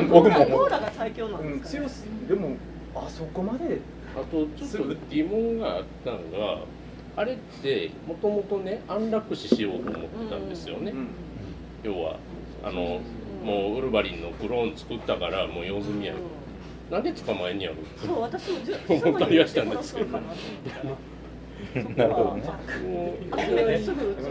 [0.08, 1.40] 僕もコーラが最強なん。
[1.40, 1.60] うん。
[1.60, 2.56] ですか、強すでも
[2.94, 3.80] あそこまで。
[4.16, 6.62] あとちょっと疑問があったのが
[7.16, 11.08] あれってもともとね安楽死しようと思ったんですよね、うん。
[11.82, 12.16] 要は
[12.64, 13.00] あの
[13.44, 16.18] もうウルヴァリンのクローン作ったからもう用済みやる、
[16.90, 20.18] なんで捕まえんやろそう私もず思ったりはしたんですけど
[21.96, 22.42] なるほどね。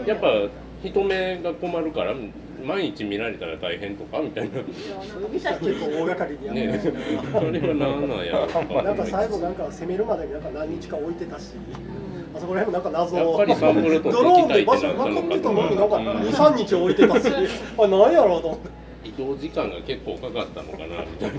[0.06, 0.48] やっぱ
[0.82, 2.14] 人目が困るから
[2.64, 4.50] 毎日見られたら大変とかみたいな。
[4.62, 5.46] 結
[5.80, 6.90] 構大掛かりにやねって
[7.32, 8.82] それは何なんやろとか。
[8.82, 11.52] なんか最後なんか攻めるまでになんか何日か置いてたし、
[12.34, 13.16] あそこら辺もなんか謎。
[13.16, 17.28] やっぱりサンプル取ってドローンで場所分かってたのになんか2、3日置いてたし、
[17.78, 18.85] あ何やろうと思って。
[19.08, 21.36] 移動時間が結構かかったのかなみたいな。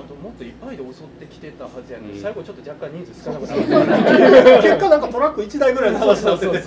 [0.00, 2.22] あともっといっぱいで襲ってきてたはずやのに、うん。
[2.22, 4.62] 最後ちょっと若干人数少なくなった。
[4.62, 6.58] 結果なんかトラック1台ぐらいの話になってて。
[6.58, 6.64] きっ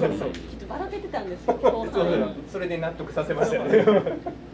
[0.60, 3.84] とばらけてたんですよ後そそれで納得させましたよね。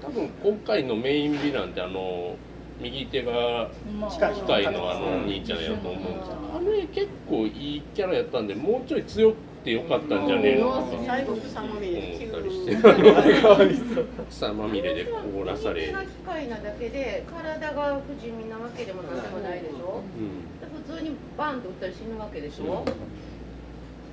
[0.01, 2.35] 多分今回のメインヴィランってあの
[2.79, 10.85] 右手がまあ機械のあのお兄ちゃんやと思うんですけどあれ結構いいキャラやったんでもうちょい強くてよかったんじゃねえのかな。
[11.05, 15.93] 最後草まみれ思ったりし急て草まみれで凍らされ機
[16.25, 20.01] 械なだけで体が不死身なわけでもなんでもないでしょ。
[20.17, 22.83] うん普通にバンと打ったら死ぬわけでしょ。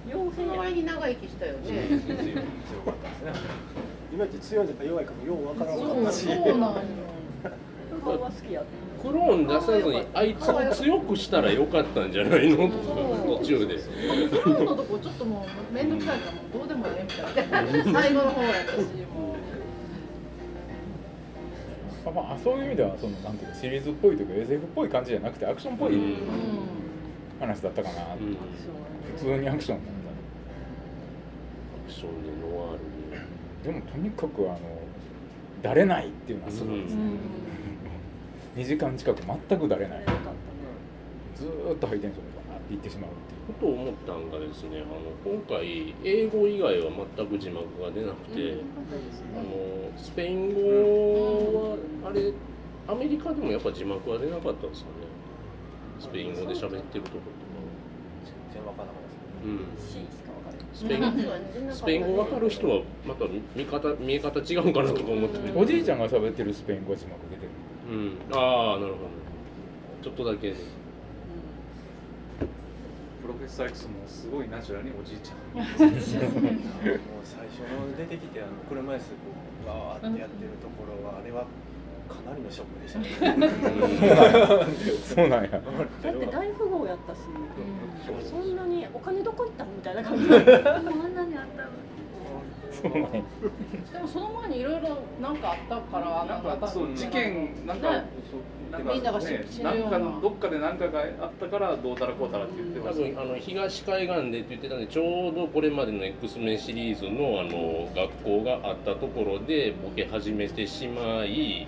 [0.09, 3.33] 傭兵その割に長生きしたよね強かったですね
[4.13, 6.27] 今って強いのか弱いかもようわからんかったし。
[6.27, 6.79] そうなんよ
[8.05, 8.63] 顔は好きや
[9.03, 12.69] クローン出さずにあいつを強くしたらよかったんじゃないの？
[12.69, 12.75] とか
[13.39, 13.79] 途中で
[14.43, 18.79] クロのとこちょっともう面倒くさいからもうどうでもええみたいな最後の方やったし
[19.15, 19.37] も
[22.05, 26.17] まあまあ、そういう意味ではそのなんていうかシリーズっぽいというか SF っぽい感じじゃなくてアクションっぽい
[27.39, 28.37] 話だったかな、うん。
[29.19, 29.95] 普通にアクションだっ
[31.85, 32.89] アクションでノワールに。
[33.63, 34.59] たでもとにかくあの
[35.63, 37.03] だれないっていうのはすごいですね、
[38.57, 40.05] 2時間近く全くだれない。
[41.37, 42.38] ずーっとハイテンションで
[42.71, 43.39] いってしまうっていう。
[43.49, 48.61] ふと思ったんがですねあの今回英語以外は全く字幕が出なくて、
[49.35, 50.61] あのスペイン語
[51.71, 52.33] はあれ
[52.87, 55.09] アメリカでもやっぱ字幕は出なかったんですかね。
[55.99, 57.39] スペイン語で喋ってるところ
[58.25, 59.17] 全然わからなかったです。
[59.17, 63.25] とか、うん、C しか分からないスペインスペイン語わかる人はまた
[63.57, 65.39] 見方 見え方違うんかなとか思って。
[65.39, 67.51] て、おじいちゃんが喋ってるスペイン語字幕出てる。
[67.91, 69.09] うん、ああなるほど。
[70.03, 70.51] ちょっとだけ。
[70.51, 70.78] ね
[73.29, 75.37] プロフェッサー X もすごいナチュラルにおじいちゃん。
[75.61, 79.37] もう最初の出てきてあの車椅子こ
[79.67, 81.45] うわーってやってるところはあれは
[82.09, 83.53] かなりのショックでしたね。
[85.05, 85.51] そうなんや。
[85.51, 87.19] だって大富豪やったし、
[88.25, 90.27] そんなにお金どこ行ったのみたいな感じ。
[90.27, 91.69] こんなにあったの
[92.73, 93.09] そうなんや。
[93.93, 98.05] でもその前にいろいろなんかあったからなんか事件なんか、ね。
[98.31, 98.41] そう。
[98.41, 98.58] なんか
[98.93, 100.21] みんながね死ぬなんかような。
[100.21, 111.67] どっかで何かがあったからどうたらこうたらって言ってました多分あの東海岸でって言ってたんでちょうどこれまでの X メンシリーズのあの学校があったところでボケ始めてしまい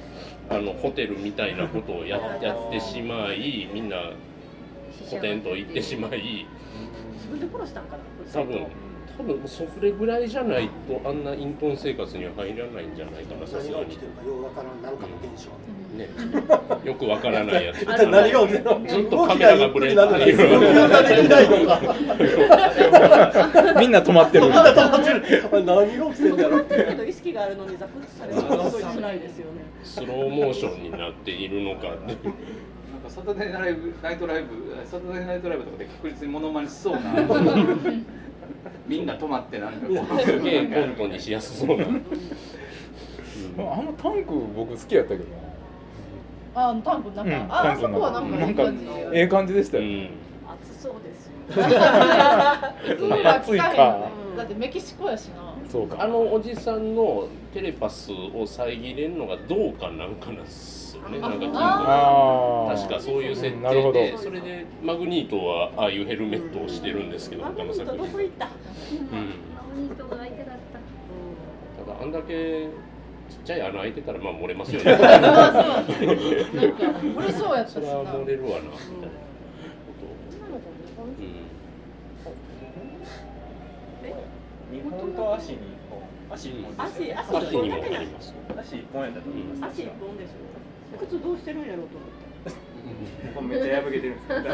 [0.48, 3.96] あのホテルみたいなことをややってしまいみんな
[5.10, 6.46] コテンと行ってしまい。
[7.14, 8.66] 自分で殺したんかな多分
[9.18, 13.98] 多分それぐらいじゃないとあんな隠遁生活には入らないんじゃないかなさすがに。
[15.90, 16.08] ね
[16.84, 18.86] よくわからないやつ何が起きてるの？
[18.86, 21.80] ずっとカメラがブレ動きがゆっくりなのに呼吸ができないのか。
[23.80, 25.64] みんな止まってるまだ止まってる。
[25.64, 26.64] 何が起きてんだろう。
[26.64, 32.06] けど意識があるのにザクッとされるのがすごい辛いですよねスローモーションになっているのかなんか
[33.08, 37.00] サタデーナイブナイトライブサタデーナイトライブとかで確実にモノマネしそうな
[38.86, 42.02] みんな止まってなんかこうすげえコントにしやすそうな、うん
[43.58, 45.24] あのタンク僕好きやったけど
[46.54, 50.10] あタンクなんか、うんああそこはなんかいい感じええ感じでしたよ、うん
[50.48, 51.32] 暑そうですよ
[53.06, 61.18] うん暑いかだってメキシコやしなそうかあのおじさんのテレパスを遮れるのがどうかなんかなすよね。
[61.20, 61.52] なんか聞い
[62.78, 63.94] 確かそういう設なるほど。
[63.94, 68.46] 定でそれでマグニートはああいうヘルメットをしてるんですけどマグニート他の作品どこ行った？
[68.46, 68.50] うん。
[69.54, 70.56] マグニートが相手だっ
[71.78, 71.84] た。
[71.84, 72.68] ただあんだけ
[73.30, 74.92] ちっちゃい穴開いてたらまあ漏れますよね。
[74.92, 76.82] あそうなんか
[77.20, 78.56] 古そうやったしそれなは漏れるわな。
[84.72, 85.58] 日本と足に
[85.90, 86.00] 本。
[86.32, 89.02] 足一本足足足にもあります足一本。
[89.02, 89.64] やったと思います。
[89.72, 90.32] 足一本でしょ
[90.98, 92.16] 靴どうしてるんやろうと思って
[93.34, 94.32] ここめっちゃ破けてるんです。
[94.32, 94.44] あとは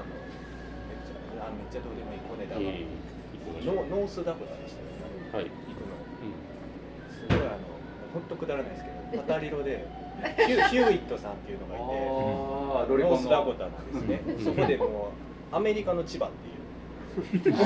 [0.00, 1.14] あのめっちゃ
[1.46, 4.92] あめっちゃどうでもいい小ネタがノーノースダコタでしたよね。
[5.32, 5.52] はい行く
[5.86, 5.94] の
[7.14, 7.58] すごいあの
[8.12, 9.86] 本当くだらないですけどパタリロで
[10.46, 11.86] ヒュヒューイットさんっていうのがいてあ
[12.84, 15.12] あロノースダコタなんですねそこでも
[15.52, 16.48] うアメリカの千葉って
[17.48, 17.58] いうあ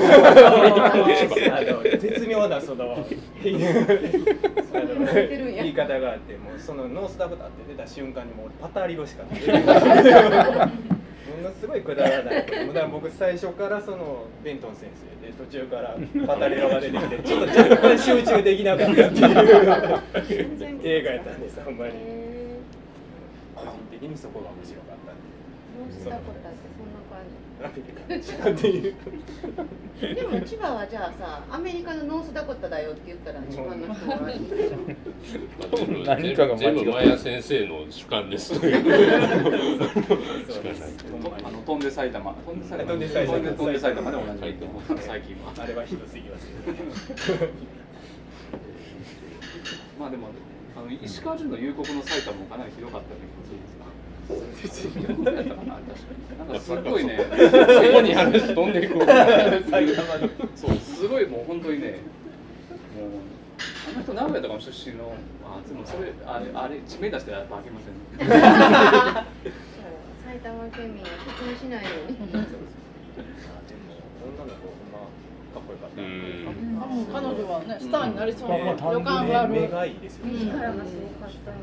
[0.95, 1.44] の絶妙な
[2.65, 2.75] そ
[3.43, 3.53] 言
[5.67, 9.81] い方があってもうそのノースダコタって出た瞬間にもう俺パタリロしか出てこない
[11.25, 15.95] ものすごいくだらないだから僕最初からそのベントン先生で途中から
[16.25, 19.01] パタリロが出てきてちょっと若干集中できなかったって
[20.33, 21.93] いう映画やったんですほんまに
[23.55, 25.21] 個人的にそこが面白かったんで
[25.79, 27.31] ノースダコタってそんな感じ
[27.63, 28.95] アメリカっていう？
[30.01, 34.19] でも千葉はじゃあさアメリカのノースダコタだよって言ったら千葉の人は
[36.17, 38.53] 何かが全部マヤ先生の主観です。
[38.55, 38.59] あ
[41.49, 44.39] の飛んで埼玉飛んで埼玉で埼玉飛んで埼玉で同じ
[45.01, 46.79] 最近はあれはひどすぎますよね
[49.97, 50.27] まあでも
[50.77, 53.21] あの石川純の夕刻の埼玉もかなりひどかったよう？
[53.21, 53.74] な気がするんです
[56.37, 57.19] なんかすごいね。
[57.19, 58.99] そこに話飛んでいく。
[58.99, 59.15] 埼
[59.69, 61.99] 玉のそうすごいもう本当にね
[62.97, 63.09] もう
[63.93, 65.13] あの人名古屋とかの出身の
[65.43, 68.35] あでもそれあれあれ地名出してやっぱあきませんね。
[70.25, 72.17] 埼玉県民は口にしないように。
[72.17, 72.41] でも
[74.25, 74.97] 女の子ほんま
[75.53, 76.01] かっこよかった。
[77.21, 79.53] 彼女はねスターになりそうな予感がある。
[79.53, 80.47] 目がいいですよねうん。
[80.49, 81.51] 力がすごかった。
[81.51, 81.57] よ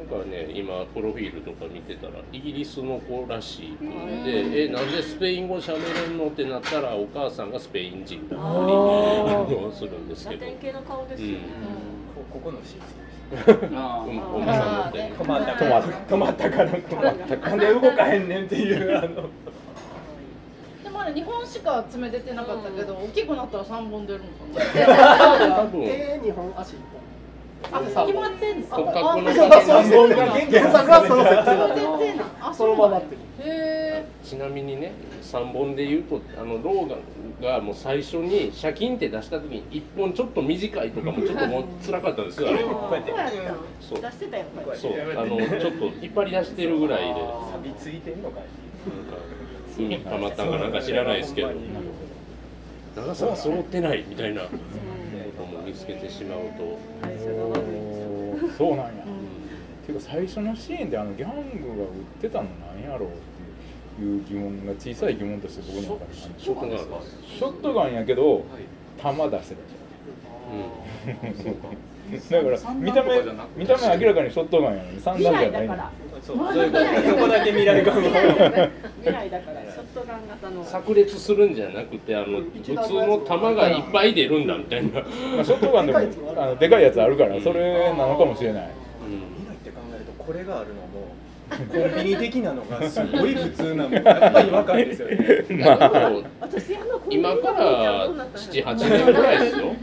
[0.00, 3.84] なんかね、今プロフィールとか見てたらイギリスの子らしい子
[4.24, 5.76] で、えなんでスペイン語喋
[6.08, 11.38] れんのってなったらお母さんがスペイン人だったりあするんですけど、ラテン系の顔ですよね、
[12.14, 12.78] こここのシー。
[12.78, 19.28] ン好きあうんーお馬さんの手止まった止まったから止まったで動かへんねんっていうあの
[20.82, 25.56] でもあれ日本しか爪出てなかったけど、大きくなったら三本出るのかな。
[25.62, 25.82] 多分。
[25.84, 26.52] 手二本。
[26.56, 27.09] 足一本あ、
[27.62, 28.66] 決まってんの？
[28.68, 29.90] 骨格のあその設
[30.48, 31.74] 定あだ。
[31.74, 32.24] 出てんの。
[32.40, 33.16] あ、そのままって。
[33.42, 34.92] へちなみにね
[35.22, 42.64] 3本で言うとあのローガンがもう最初にシャキンって出した時に1本ちょっと短いとかもちょっともう辛かったですよあれ。
[42.64, 42.94] こう。
[42.94, 44.00] やってどうやったそう。
[44.00, 44.44] 出してたよ。
[44.56, 44.80] こうやって。
[44.80, 47.20] そうあのちょっと引っ張り出してるぐらいで。
[47.20, 48.44] 錆びついてんのかい
[49.78, 51.52] 海溜まったんかなんか知らないですけど。
[52.96, 54.42] 長さが揃ってないみたいな
[55.70, 56.78] 見つけてしまうと、
[58.58, 59.04] そうなんや、
[59.86, 61.90] ていうか最初のシーンであのギャングが売っ
[62.20, 63.12] てたのなんやろうっ
[63.96, 66.34] ていう疑問が小さい疑問として僕の中にある。
[66.38, 66.96] ショットガンですか
[67.36, 68.42] ショットガンやけどはい
[69.00, 69.60] 弾出してた
[70.52, 71.34] うん。
[71.38, 73.22] じゃんだから見た目
[73.56, 75.92] 見た目明らかにショットガンやのに三未段じゃないから
[76.22, 77.10] そうそういうこと。
[77.10, 78.00] そこだけ未来感が。
[78.00, 82.74] 未来だからショットガン型の炸裂するんじゃなくてあの普通
[83.06, 86.02] の弾がいっぱい出るんだみたいな、まあ、ショットガンでもあ
[86.46, 88.70] のでかいやつあるからそれなのかもしれない。
[89.06, 91.14] 未来って考えるとこれがあるのも
[91.50, 96.12] コンビニ的なのがすごい普通なのがやっぱり違和感ですよねまあ、
[97.10, 99.74] 今から78年ぐらいですよ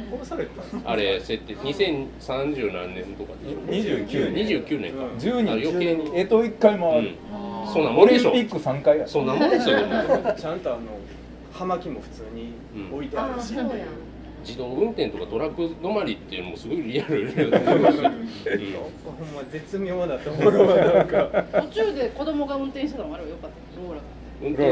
[0.86, 4.94] あれ設定2030何年とかでしょ？29年29年。
[4.94, 8.32] か、うん10人あ余計にえっと1回回る、うん、そんなもオんでしょ？
[8.34, 10.80] リンピック3回やそんなもんですよでもちゃんとあの
[11.54, 12.54] 葉巻も普通に
[12.92, 13.70] 置いてああるし、そうやん
[14.48, 17.42] 自動運転とかトラック止まりっていうのもすごいリアル、ほ
[17.76, 17.82] ん。
[19.36, 23.58] ま絶妙なところは途中で子供が運転してたのもあればよかった。
[23.82, 24.04] ローラが。
[24.40, 24.72] 運転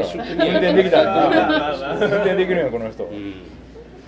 [0.56, 2.72] 転できた運転できるん。
[2.72, 3.34] この人、うん。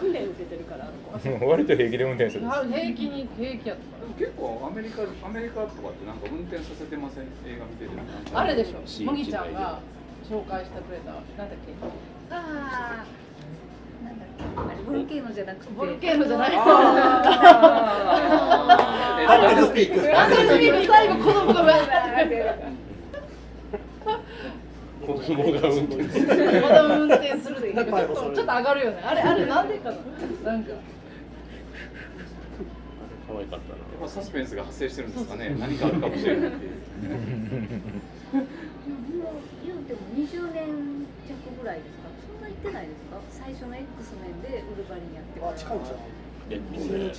[0.00, 2.62] 訓練受けてるからあの子割と平気で運転する平
[2.94, 4.14] 気に平気やったから。
[4.16, 6.16] 結構アメリカアメリカとかってなん。
[6.16, 7.24] か運転させてません。
[7.44, 7.90] 映画見てて
[8.34, 8.80] あれでしょ。
[9.04, 9.52] 麦ちゃん。
[9.52, 9.80] が
[10.30, 11.26] 紹介してくれたなん。
[11.26, 11.74] だっけ。
[12.30, 13.06] ああ
[14.04, 15.72] なんだっけあれボルケーノじゃなくて。
[15.74, 16.52] ボルケーノじゃない。
[19.26, 19.94] アンデスピー。
[19.94, 21.62] クアンデスピーク最後子供が。
[25.06, 26.26] 子供が運転する。
[26.62, 29.00] 子供運転するでちょっと上がるよね。
[29.02, 29.96] あれあれなんでかな？
[30.52, 30.72] なんか。
[33.26, 33.78] 可愛かったな。
[33.78, 35.56] やっぱサスペンスが発生してるんですかね。
[35.58, 36.72] 何かあるかもしれないっていう。
[38.32, 42.08] 言うても20年弱ぐらいですか？
[42.58, 43.22] ってないですか？
[43.30, 46.02] 最初の X メンでウルヴァリンやってあ近いんじゃない
[46.50, 47.12] えっとね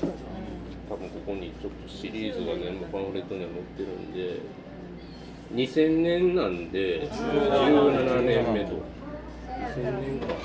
[0.90, 4.42] 多分ここにちょっとシリーズが全部パンフレットには載ってるんで。
[5.50, 8.86] 2000年なんで17年目と。
[9.50, 10.36] 2000年か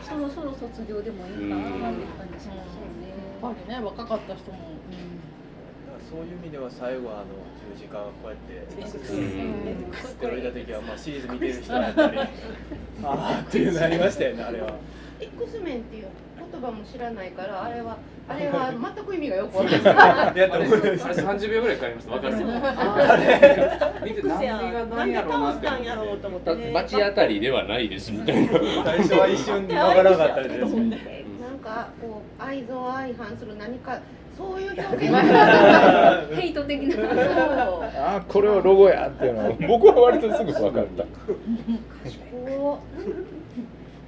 [0.00, 3.12] そろそろ卒業でもいいかなって感じしますよね。
[3.42, 4.58] やっぱりね若かった人も。
[6.08, 7.26] そういう意味では最後はあの
[7.74, 12.26] 十字架こうやってうんステロイド的はまあシリーズ見てる人はやっぱりあ
[13.02, 14.74] あっていうのありましたよねあれは。
[15.20, 16.08] X メンっていう
[16.38, 17.96] 言言葉も知らないからあれは
[18.28, 19.84] あれは全く意味がよくわからない。
[19.84, 22.36] やあれあれ30秒ぐらいかかりました分かる。
[24.00, 28.12] あ見てクセや何が何やろうなっと思ってね罰当たりではないです。
[28.12, 28.52] みたいな
[28.84, 33.98] 最初は一瞬わからなかったです なんかこう愛憎相反する何か
[34.36, 35.12] そういう表現。
[35.12, 36.96] が ヘイト的な。
[38.16, 39.44] あーこれはロゴやっていうの。
[39.44, 41.04] は僕は割とすぐ分かった。
[41.04, 42.78] こ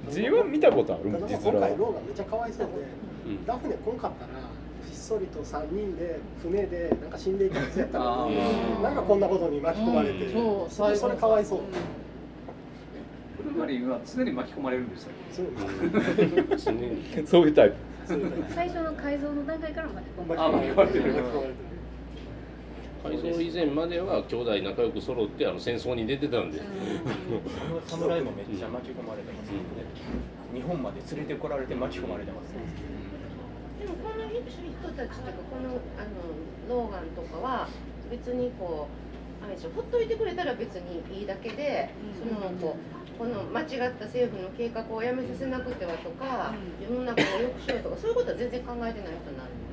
[0.09, 2.73] 字は見たことあるもん今実は回ローがめっちゃかわいそうで、
[3.27, 3.45] うん。
[3.45, 4.29] ダフネ来んかったら
[4.85, 8.29] ひっそりと3人で船でなんか死んでいくやつやったの
[8.81, 10.33] なんかこんなことに巻き込まれて、うん。
[10.33, 11.61] そう最後それかわいそう、ウ
[13.43, 15.13] ルヴァリンは常に巻き込まれるんでしたっ
[16.55, 16.57] け？
[16.57, 17.25] そう。
[17.25, 17.75] そういうタイプ
[18.07, 20.75] 最初の改造の段階から巻き込まれてる。
[20.75, 21.55] 巻き込まれてる。
[23.03, 26.59] 改造以前までは兄弟仲良く揃ってあの戦争に出てたんで、
[27.87, 29.59] 侍もめっちゃ巻き込まれてますね、
[30.53, 32.53] 日本まで連れてこられて巻き込まれてます、
[33.79, 34.41] でもこの人
[34.91, 36.17] たちとかこのあの
[36.67, 37.69] ローガンとかは
[38.09, 38.87] 別にこ
[39.41, 49.67] うあれでしょほっといてくれたら別にいいだけで、そのこうこの間違った政府の計画をやめさせなくてはとか、世の中を良くしようとかそういうことは全然考えてない人なん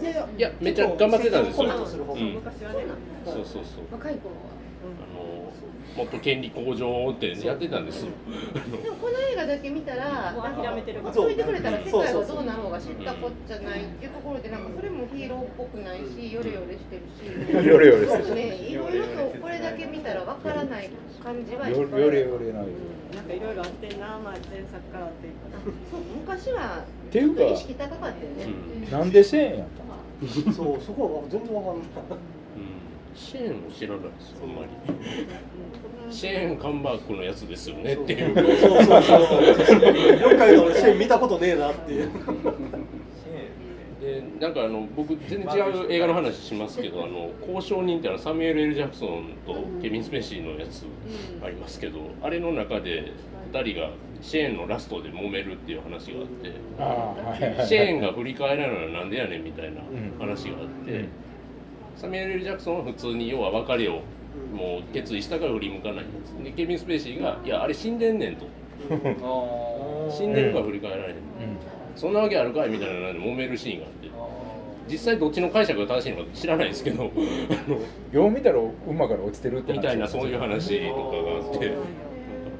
[0.00, 1.64] いやいやいやめっちゃ頑張ってたんですよ。
[1.64, 2.84] 昔はね。
[3.24, 3.84] そうそうそう。
[3.92, 4.52] 若い頃は。
[4.84, 5.33] あの
[5.96, 8.04] もっと権利向上ってやってたんです。
[8.04, 8.10] よ
[8.82, 17.66] でもこの映画だけ見たらもう諦めてるほっといてくれたら世界はどうなろうが知ったこっちゃないっていうところでなんかそれもヒーローっぽくないしヨレヨレしてるし。
[17.68, 18.34] ヨレヨレしてる。
[18.34, 20.90] ねいろいろとこれだけ見たらわからない
[21.22, 22.66] 感じはよれよれない
[23.14, 25.62] なんかいろいろあってんな、まあ、前作からっていうか。
[25.92, 30.52] そう昔はていうか意識高かったよね、なんでシェーンやったの？
[30.52, 31.78] そうそこは全然わかん。
[31.78, 31.86] ない
[33.14, 34.68] シェーンも知らないですよあんまり
[36.14, 37.94] シェーン・カンバークのやつですよね。
[37.94, 38.84] っていうそう。
[38.84, 39.22] そうそう。
[39.22, 42.10] そう今回のシェーン見たことねえなっていう。
[44.04, 50.84] でなんかあの僕全然違う映画の話しますけど「あの交渉人」ってあのサミュエル・エル・ジャクソンとケビン・スペシーのやつ
[51.42, 53.12] ありますけどあれの中で
[53.50, 53.90] 2人が
[54.20, 56.26] シェーンのラストで揉めるっていう話があっ
[57.56, 59.80] てシェーンが振り返らないのはなんでやねんみたいな
[60.18, 61.08] 話があって、うん。
[61.96, 64.02] サミュエル・エル・ジャクソンは普通に要は別れを
[64.52, 66.34] もう決意したから振り向かないんです。
[66.42, 68.46] でケビン・スペシーが「いやあれ死んでんねん」と。
[68.90, 71.16] あ「死んでるから振り返られへん」うん。
[71.96, 74.08] そんなわけあるかいみたいなので揉めるシーンがあって。
[74.86, 77.10] 実際どっちの解釈が正しいのか知らないですけど。
[78.12, 79.78] よう見たら馬から落ちてるって話。
[79.78, 81.72] みたいなそういう話とかがあって。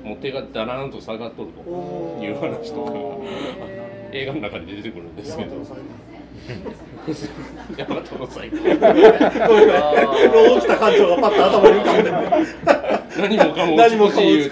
[0.03, 2.99] もう手がだらーんと下がっとるという話とかが。
[4.15, 5.57] 映画の中で出てくるんですけど
[7.77, 10.61] ヤマトの最高ロー。
[10.61, 12.11] 来た感情がパッと頭に浮かんで
[13.17, 14.51] 何もかも何もかも美しいっ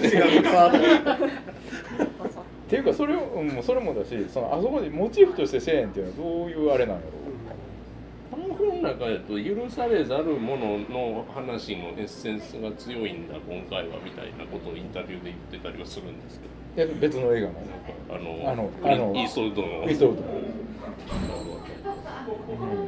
[2.69, 7.23] ていうかそれを、うん、それもだしそのあそこでモチーフとしてシェーンっていうのはどういうあれなんやろ
[8.31, 16.93] パンフレの中だと許されざるものの話のエッセンスが強いんだ今回はみたいなことをインタビューで言ってたりはするんですけど。
[16.99, 17.53] 別の映画の。
[18.09, 19.67] あのあのあのイーストウッドの。
[19.83, 20.15] イード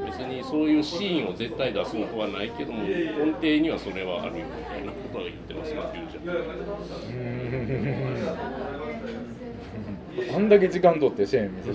[0.06, 6.22] 別にそういうシーンを絶対出すことはないけども根底にはそれはあるよみたいなことは言ってますねフュージョ
[10.32, 10.50] ンあん。
[10.50, 11.74] だけ時間取ってシェーン見せ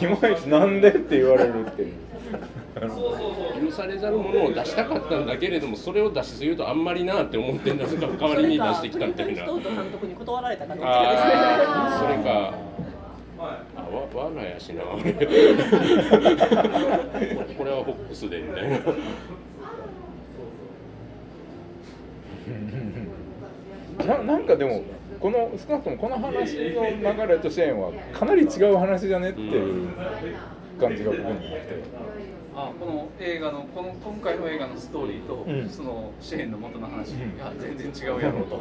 [0.00, 1.92] てるいまいちなんでって言われるっていう
[3.64, 9.62] 許されざるものを出したかったんだけれどもそれを出しすぎるとあんまりなって思ってんだか代わりに出してきたみたいなストー。
[9.62, 12.48] ト監督に断られたかどっちかあーそれか。
[12.48, 12.71] あ
[13.42, 14.82] わ罠やしな。
[14.92, 14.98] こ
[17.64, 18.78] れはホックスでみたいな。
[24.06, 24.82] ななんかでも
[25.20, 29.88] この少なくともこの話の流れとシェーンはかなり違う話じゃねっていう
[30.80, 31.76] 感じが僕にもあって
[32.54, 35.68] あこの映画のこの今回の映画のストーリーと、うん。
[35.70, 38.60] そのシェーンの元の話が全然違うやろうと、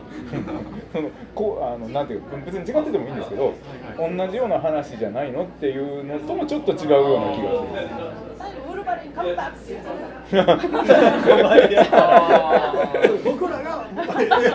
[0.94, 3.54] そのこうあのなんていうか別に違っててもいいんですけど
[3.98, 7.92] 同じような話じゃないのっていうのともちょっと違うような気がする。
[8.40, 14.46] 最後ウルヴァリン勝ったって言ってあー僕らがスクリーンに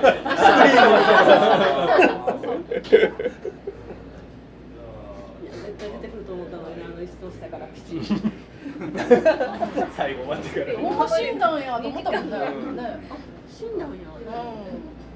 [5.50, 6.62] 絶対出てくると思ったの
[7.06, 8.32] にあの椅子と下からピチッ。
[9.96, 12.36] 最後までからもう死んだんやと思ったもんね。
[12.36, 12.44] ね
[13.48, 13.94] 死んだんや。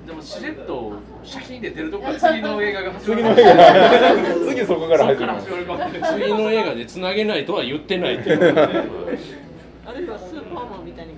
[0.04, 3.22] うでもしれっとシャキンで出るとこから次の映画が始まる。
[3.22, 3.54] 次の映画。
[4.54, 5.42] 次そこから始まる。
[5.42, 8.38] 次の映画でつなげないとは言ってないっていう。
[9.86, 11.14] あるいはスーパーマンみたいに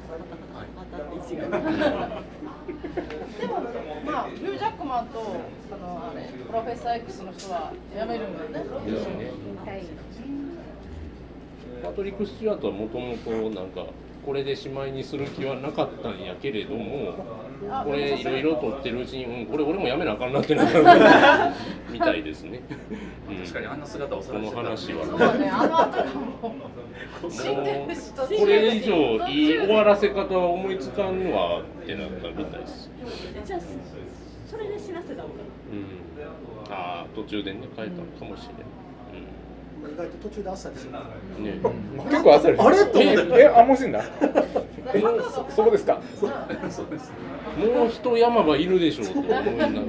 [3.40, 3.60] でも
[4.04, 5.20] まあヒュージャックマンと
[5.72, 8.92] あのあれプロフェッサー X の人は辞めるんだよね。
[8.92, 9.30] ですね
[11.82, 13.84] パトリック・スチュワートはもともとなんか
[14.24, 17.12] これでしまいにする気はなかったんやけれども
[17.84, 18.24] これい。
[18.24, 21.50] ろいろ撮ってるうちに、うん、これ俺もやめなあかんなってなった
[21.90, 22.60] みたいですね、
[23.28, 26.40] うん、確かにあんな姿をこの話はそうねあの後がもう
[28.38, 32.90] これ以上いい終わらせ方は思いつかんわってなったみたいです、
[33.36, 33.60] えじゃあ
[34.46, 35.34] それで死なせたのか
[35.72, 35.84] うん、
[36.72, 38.54] ああ途中でね変えたのかもしれ
[39.90, 40.92] 意外と途中であっさりする。
[40.92, 41.02] ない、
[41.38, 41.44] うん。
[41.44, 41.60] ね
[42.10, 42.58] 結構あっさり。
[42.58, 42.76] あれ？
[42.86, 43.22] と思って。
[43.34, 44.02] ええあもう死んだ？
[44.94, 46.00] えそそうですか？
[46.20, 46.26] そ
[46.82, 47.12] うです。
[47.58, 49.80] もう一山場いるでしょうと思いながらも。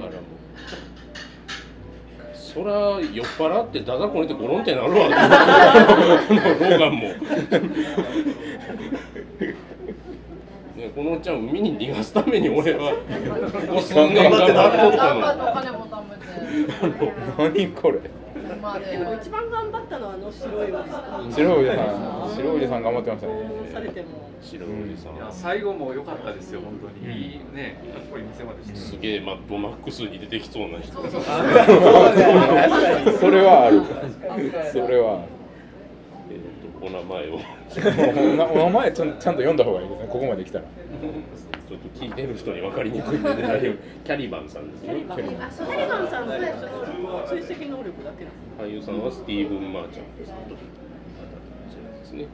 [2.35, 2.71] そら
[3.01, 7.15] 酔っ払ってダダこねてゴロンってなるわローガンも、ね、
[10.95, 14.47] このおっちゃん海に逃がすために俺はここ数年頑張っ
[14.81, 15.13] とった
[16.87, 17.11] の
[17.49, 18.01] 何これ？
[18.63, 21.31] まででも一番頑張ったのはあの白いおじさん。
[21.31, 23.33] 白いおじさん白いおじさん頑張ってましたね。
[23.73, 24.07] されても
[24.41, 25.15] 白いおじさん。
[25.15, 30.93] いや最後も良かったですよ本当に、いいねかっこいい見せ場でした、すげえマッドマックスに出てきそうな人。
[30.93, 31.01] そ
[33.29, 33.81] れはある。
[34.71, 35.25] それは
[36.31, 36.39] えー
[36.79, 37.39] とお名前を。
[38.53, 40.07] お名前ちゃんちゃんと読んだ方がいいですね。
[40.09, 40.65] ここまで来たら
[41.73, 44.93] ちょっと聞いてる人に分かりにくいんで、ね、 キャリバンさんですね。
[44.93, 45.47] キャリバン。
[45.47, 52.27] あそうキャリバンさんのその追跡能力だけなの俳優さんはスティーブン・マーチャンですですね、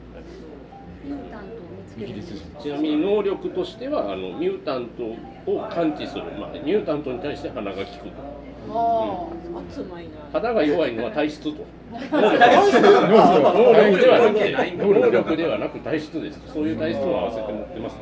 [1.04, 2.08] ミュータントを見つける。
[2.08, 8.40] イギリス人ちなみに能力としてはあのミュータントを感知する、まあ、ミュータントに対して鼻が利くと。
[8.68, 9.32] も
[9.68, 10.10] 熱まいな。
[10.32, 11.64] 肌が弱いのは体質と。
[11.90, 12.20] 能能
[13.90, 14.36] 力ではなく
[14.76, 16.40] 能力ではなく体質です。
[16.52, 17.96] そういう体質を合わせて持ってます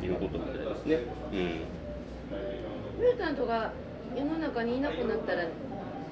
[0.00, 1.00] ということですね、
[1.32, 1.38] うん。
[1.38, 3.72] ミュータントが
[4.16, 5.44] 世の中にいなくなったら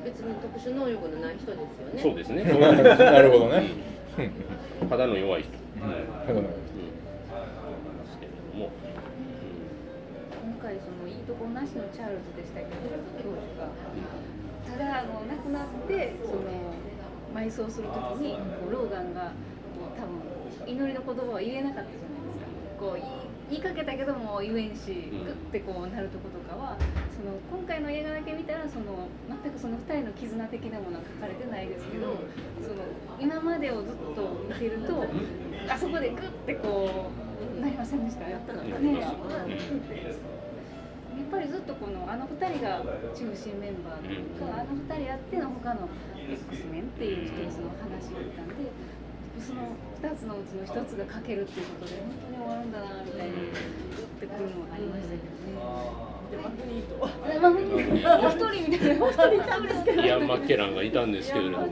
[0.05, 2.03] 別に特殊能力のない人ですよね。
[2.03, 2.45] そうですね。
[2.45, 3.71] なるほどね。
[4.19, 4.89] うん。
[4.89, 5.53] 肌の弱い人。
[5.81, 6.37] うん。
[6.37, 6.51] うんで
[8.11, 8.71] すけれども。
[10.45, 12.73] 今回そのいいとこなしのチャールズでしたけど
[13.21, 13.69] 教授が
[14.65, 16.41] ただあの亡くなってその
[17.35, 19.33] 埋葬するときにこうローガンが
[19.77, 20.23] こう多分
[20.67, 22.81] 祈りの言葉を言えなかったじゃないですか。
[22.81, 22.99] こう
[23.55, 25.23] 言いかけたけども言えんしうん。
[25.25, 26.77] グッてこうなるとことかは
[27.15, 32.17] その今回の映画だけ見たらその全くその2人の絆的なものは書かれてないですけど
[32.61, 32.83] その
[33.21, 35.07] 今までをずっと見てると
[35.71, 37.11] あそこでグッてこ
[37.57, 38.29] うなりませんでした？
[38.29, 39.09] やったなうんねうんや
[41.23, 42.83] っぱりずっとこのあの2人が
[43.15, 45.87] 中心メンバーとか、あの2人あっての他の
[46.19, 48.67] X メンっていう一つの話だったんで
[49.41, 49.61] その
[50.01, 55.55] 2つのうちの1つが欠けるっていうことで本当に終わるんだなみたいにグッてくるのがありましたけどね。
[56.31, 56.95] でマグニート
[57.29, 60.03] でまあ、もう一人みたいな一人いたんですけど。
[60.03, 61.69] イアン・マッケランがいたんですけれども、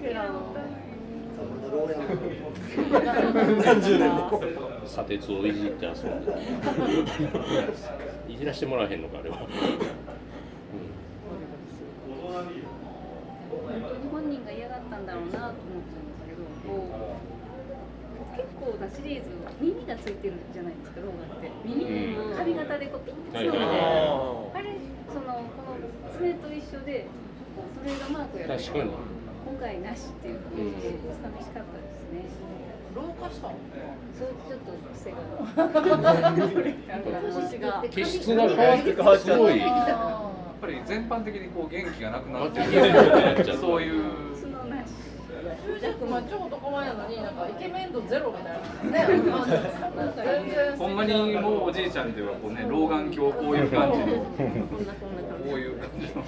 [3.65, 4.43] 何十年も
[4.87, 5.95] 砂鉄をいじって遊ん
[6.25, 6.33] で。
[8.29, 9.37] いじらしてもらえへんのか、あれは。
[9.39, 9.47] 本
[13.83, 16.33] 当に本人が嫌がったんだろうなと思ったんですけ
[18.43, 19.31] どこう結構なシリーズ
[19.61, 21.51] 耳がついてるじゃないですかローガンって。
[21.65, 22.37] 耳うん。
[22.37, 24.59] 髪型でこうピッてつながって、はいはい。
[24.59, 24.75] あれ
[25.13, 25.79] そのこの
[26.11, 27.07] 爪と一緒で
[27.55, 28.63] こうトレードマークやかに。
[29.43, 32.27] 今回なしっていうのがちょっと寂しかったですね。
[32.95, 33.57] 老化したの？
[34.19, 35.17] そういうちょっと癖が。
[37.33, 39.61] 星が毛質が変わってくすごい。
[39.63, 39.97] あや
[40.53, 49.23] っぱり全般的にこう元気がなくなってまた元気なくなっちゃったそういうーヒュージャックマン超男前やのになんかイケメン度ゼロみたいなね。
[50.17, 56.25] 全然 ほんまにもうおじいちゃんではこうね老眼鏡こういう感じのここんなこんな感じういう感じの。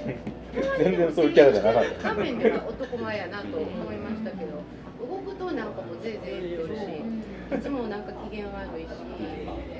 [0.78, 2.09] 全然そういうキャラじゃなかった。
[2.11, 4.62] 画面では男前やなと思いましたけど
[5.05, 6.80] 動くとなんかもうぜいぜい言ってるし
[7.55, 8.89] いつもなんか機嫌悪いし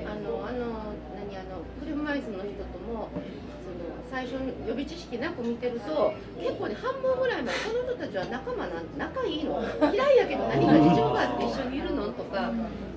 [0.05, 3.09] あのあの何あの車椅子の人とも
[4.09, 9.61] 最初に予備知識なく見てると結構ね半分ぐらいまでこの人たちは仲間なん仲いいの。
[9.93, 12.51] 嫌いやけど何か事情があって一緒にいるのとか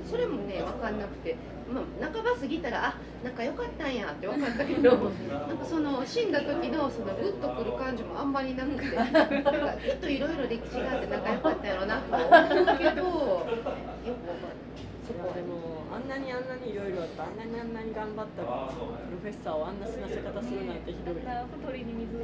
[0.04, 1.36] それもね分かんなくて、
[1.72, 2.94] まあ、半ば過ぎたらあ
[3.24, 4.90] 仲良かったんやって分かったけど
[5.48, 8.96] なんかその死んだ時のそのグッとくる感じもあんまりなくて。
[8.96, 12.28] なんかきっといろいろ歴史があって仲良かったやろうなと思う
[12.78, 22.20] けどよく分かんないそこでもあんなにあんなにいろいろあったあんなにあんなに頑張ったプロフェッサーをあんな死なせ方するなんてひどい、うん、小鳥に水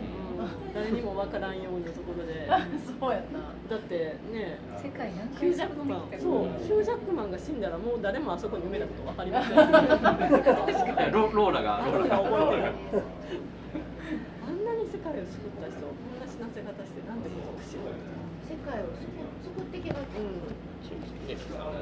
[0.76, 2.44] 誰にもわからんようなところで。
[2.84, 3.56] そうやな。
[3.64, 6.52] だってね世界何ヒュージャックマンそう。
[6.60, 9.56] ヒュージャックマンが死んだらもう誰もあそこに埋めたことわかりません。
[9.56, 13.02] いやロローラがローラが覚えてる。
[14.44, 17.96] あんなに世界を救った人こんな死なせ方してなんでこんなしよう
[18.44, 19.08] 世界を救
[19.40, 20.20] 救ってきがち、
[20.84, 21.80] そうですねあの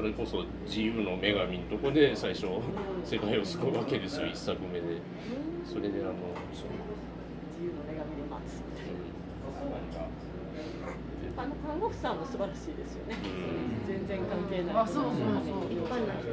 [0.00, 2.46] それこそ自由の女神のとこで最初
[3.04, 4.96] 世界を救うわけですよ一作目で。
[5.68, 6.16] それであの
[6.56, 6.64] 自
[7.60, 8.96] 由の女神で待つみたい
[11.36, 13.16] なあの看護婦さんも素晴らしいですよね。
[13.86, 15.20] 全然関係ないあそうそうそう。
[15.68, 16.32] 一般な人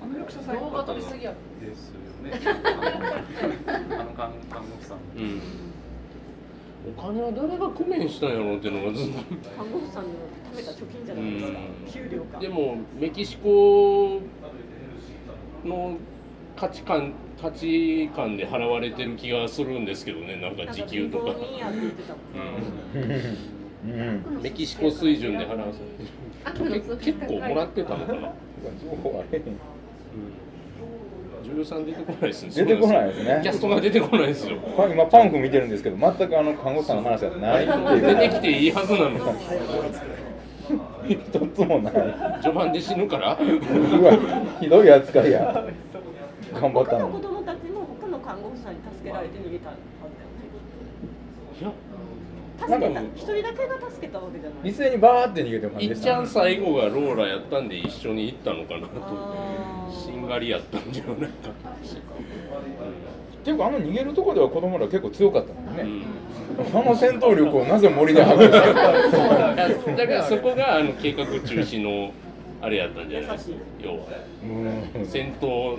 [0.00, 1.32] あの役者さん動画撮りすぎや。
[1.32, 2.38] ろですよね。
[3.98, 4.98] あの看看護婦さん。
[5.18, 5.40] うん
[6.86, 9.50] お金は誰が工面したんやろうっていうのがずっと。
[9.56, 10.10] 看護婦さんの
[10.52, 11.58] 貯めた貯金じゃないですか。
[11.92, 12.38] 給料か。
[12.38, 14.20] でもメキシコ
[15.64, 15.96] の
[16.56, 21.34] 価値観価値観で払われてる気がするんですけどねなんか時給とか。
[24.42, 25.86] メキシコ水準で払わせて。
[27.04, 28.32] け結構もらってたのかな。
[28.80, 29.44] 情報あれへん
[31.46, 32.50] 女優さん出てこないですね。
[32.54, 33.40] 出てこないですね。
[33.42, 34.58] キャストが出てこないですよ。
[34.76, 38.16] パ今パンフ見てるんですけど全くあの看護師さんの話はないっていう。
[38.18, 39.20] 出てきていいはずなのに。
[41.08, 41.20] 一
[41.54, 41.94] つもない。
[42.42, 43.38] 序盤で死ぬから。
[43.38, 44.18] うわ
[44.60, 45.64] ひどい扱いや。
[46.52, 49.70] 頑張った他の子供たちも他の看護婦さんに助けられて逃げた。
[49.70, 49.85] はずだよね
[52.58, 53.00] 助けた。
[53.02, 54.70] 一人だけが助けたわけじゃない。
[54.70, 59.86] 一斉にバーって逃げてる感じいっちゃん最後がローラやったんで一緒に行ったのかなと。
[59.92, 61.28] しんがりやったんじゃないかっ
[63.44, 65.52] ていうかあの逃げるとこでは子供ら結構強かった。
[65.52, 66.02] もんうね、ん
[66.74, 72.12] あの戦闘力をなぜ森で発揮しただだからそこがあの計画中止の
[72.62, 73.56] あれやったんじゃないですか。
[73.82, 73.96] 要は
[74.42, 75.78] うん戦闘を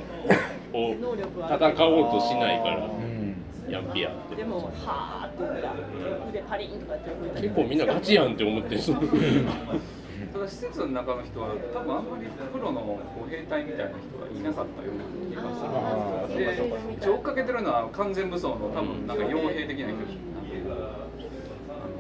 [0.74, 2.88] 戦おうとしないから
[3.68, 4.36] うんやんぴやって。
[4.36, 6.30] でもはーって言った。
[6.30, 7.10] 腕パリンとかやって
[7.40, 8.96] る結構みんなガチやんって思ってそう
[10.34, 20.74] ただ施設の中の人は多分あんまりプロのこう兵隊みたいな人がいなかったような気がするで一応追っかけてるのは完全武装の多分なんか傭兵的な人なんであ
[21.88, 21.98] の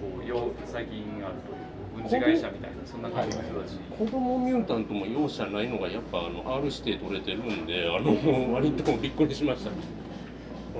[0.00, 8.14] こう傭最近あるという軍事会社みたいなそんな感じの人たち子供ミュータントも容赦ないのがやっぱあの R 指定取れてるんであの
[8.54, 9.70] 割とびっくりしました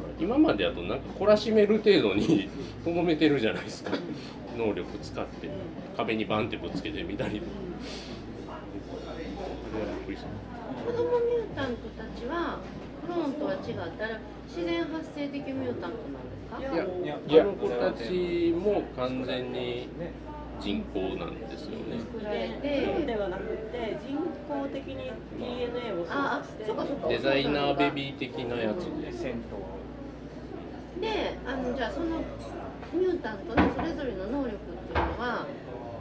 [0.01, 2.49] ほら今までだとなんか懲らしめる程度に
[2.85, 3.93] とどめてるじゃないですか。
[4.57, 5.49] 能力使って
[5.97, 7.53] 壁にバンってぶつけてみたりとか。
[10.87, 12.59] 子供ミュータントたちは
[13.03, 13.61] クローンとは違っ
[13.99, 14.19] たら
[14.49, 16.59] 自然発生的ミュータントなんですか？
[16.59, 16.77] いやい
[17.07, 19.89] やいやあの子たちも完全に
[20.61, 22.01] 人工なんですよね。
[22.13, 24.17] 作られでてはなくて人
[24.49, 26.65] 工的に DNA を作して。
[26.67, 27.09] そうかそうか。
[27.09, 29.13] デザイナーベビー的なやつで
[31.01, 32.19] であのじゃあその
[32.93, 35.47] ミュータントのそれぞれの能力っていうのは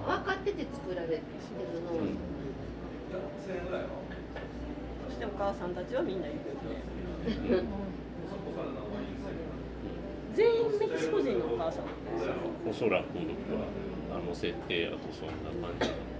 [0.08, 1.22] 分かってて作られてる
[1.84, 2.16] 能力、
[5.08, 7.64] そしてお母さんたちはみんな行方不明
[10.34, 11.84] 全員メキシコ人のお母さん
[12.70, 13.66] おそらくは
[14.14, 16.18] あの設定やとそんな感じなのか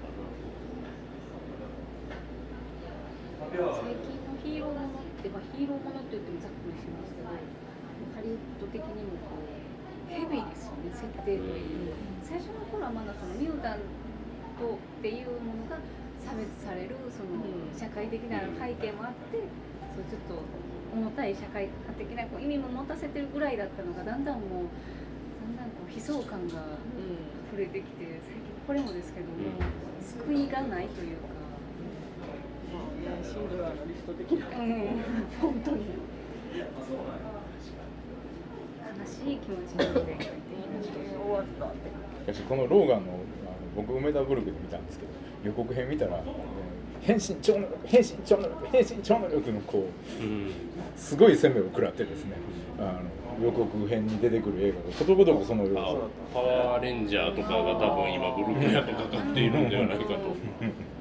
[3.48, 6.67] 最近のヒーローものって、まあ、ヒーローものって言ってもざっく
[8.28, 11.96] ハリウッド的にもこうヘビーですよね設定という
[12.28, 13.80] 最初の頃はまだそのミュータン
[14.60, 15.80] トっていうものが
[16.20, 17.40] 差別されるその
[17.72, 19.48] 社会的な背景もあって
[19.96, 20.44] そうちょっと
[20.92, 24.76] 重たい社会科的なこう意味も持たせてるぐらいだったのがだんだんもう
[25.48, 26.76] だんだんこう悲壮感が
[27.48, 29.56] 溢れてきて最近これもですけども
[30.04, 31.32] 救いがないというか。
[32.68, 34.60] まあねシンドラーのリスト的な。
[34.60, 35.00] うん。
[35.40, 35.86] 本当に。
[36.58, 37.37] 悲
[39.06, 40.32] しい気持ちになって書
[42.32, 43.22] いこのローガンのあの
[43.76, 45.12] 僕梅田ブルクで見たんですけど
[45.44, 46.24] 予告編見たら、えー
[47.02, 49.88] 変身超能力変身超能力変身超能力のこ
[50.20, 50.52] うなうん
[50.98, 52.34] すごい攻めを食らってですね
[52.80, 53.00] あ
[53.40, 60.12] の予告編に出てくる映画がことごとくその要あ素パワーレンジャーとかが多分今ブルーレイヤとかかっているんではないかと。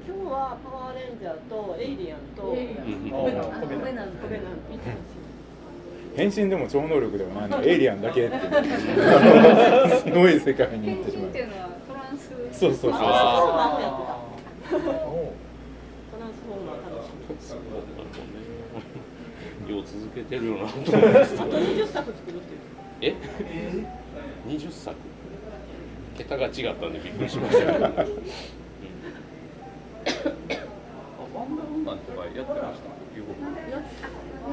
[0.07, 2.61] 今日はパワーレンジャーとエイリアンとコベ
[3.91, 4.11] ナン
[4.69, 5.26] 見てほしい
[6.17, 7.61] 変身でも超能力ではないの。
[7.63, 8.41] エイリアンだけっていう。
[9.99, 11.29] すごい世界に行ってしまう。
[11.29, 12.99] っていうのはトランスそうそうそうそう。
[19.71, 22.45] よう続けてるよなと思いますあと20作作るって
[23.01, 23.13] え？
[24.45, 24.95] 二十作。
[26.17, 27.71] 桁が違ったんでびっくりしました。
[27.73, 32.96] ワンダーウーマンとかやってました？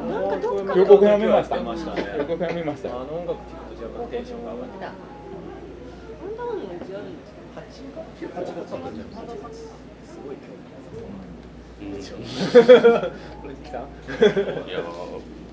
[0.04, 1.56] なんかどっか予告編見ました。
[1.56, 4.92] やってましたね予告編見ましたあの音楽聴くと若干テンションが上がってだワ
[6.28, 9.44] ンダーウーマンのいつやるんですか？8月だったんじゃないで
[10.04, 11.92] すごい興味うん
[13.42, 13.80] これ来たい
[14.72, 14.80] や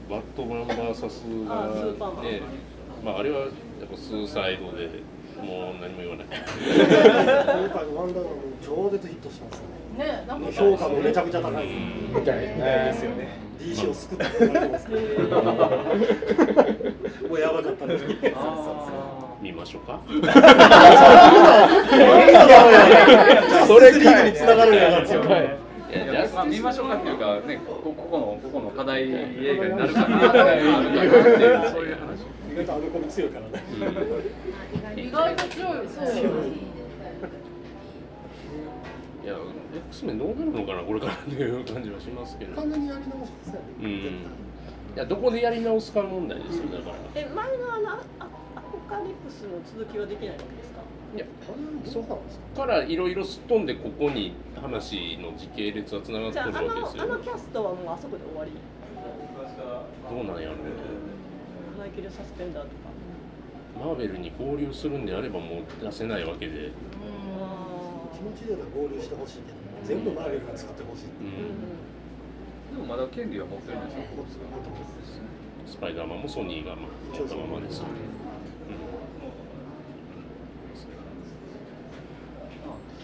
[0.10, 2.42] バットマンスーパーマンがね
[3.04, 3.50] まああれはやっ
[3.90, 4.88] ぱスーサイドで
[5.42, 6.36] もう何も言わない今
[7.74, 8.26] 回のワンダー
[8.64, 9.62] 超絶ヒットしてます
[9.98, 10.52] ねねなんか？
[10.52, 12.40] 評価もめちゃくちゃ高いですみたい。
[12.40, 14.40] ですよね DC を救ったって。
[14.40, 15.00] 言われてますけど
[17.30, 17.86] もうやばかった
[19.42, 20.00] 見ましょうか。
[23.68, 25.20] それかいに繋がるんやなっていい
[25.94, 32.22] やまあ見ましょうかっていうかねこここのここの課題映画になるかなっていうそういう話。
[32.52, 33.30] 意外とアルコール強い。
[33.30, 33.64] からね
[34.96, 36.06] 意外と強いそう
[39.24, 39.36] いや
[39.90, 42.56] X メンどうなるのかなこれからっていう感じはしますけど。
[42.56, 43.86] 完全にやり直しですようん。
[43.86, 44.10] ね
[44.96, 46.96] いやどこでやり直すか問題ですよだから。
[47.22, 50.82] え前のあのアアポカリプスの続きはできないわけですか？
[51.16, 57.06] いやあれどうなんですかからいろいろすっ飛んでここに話の時系列はつながってじゃああくるわけですよ。
[57.08, 58.52] のあのキャストはもうあそこで終わり？
[60.10, 60.58] どうなんやろう
[61.80, 62.74] マイケル・サスペンダーとか
[63.80, 66.72] マーベルに合流するんであればもう出せないわけで、
[68.22, 71.10] 気持ちでは合流してほしいけど全部マーベルが作ってほしいう。
[71.26, 72.78] ん。
[72.78, 74.02] でもまだ権利は持ってるんですよ。
[75.66, 77.82] スパイダーマンもソニーがまあ持ったままです、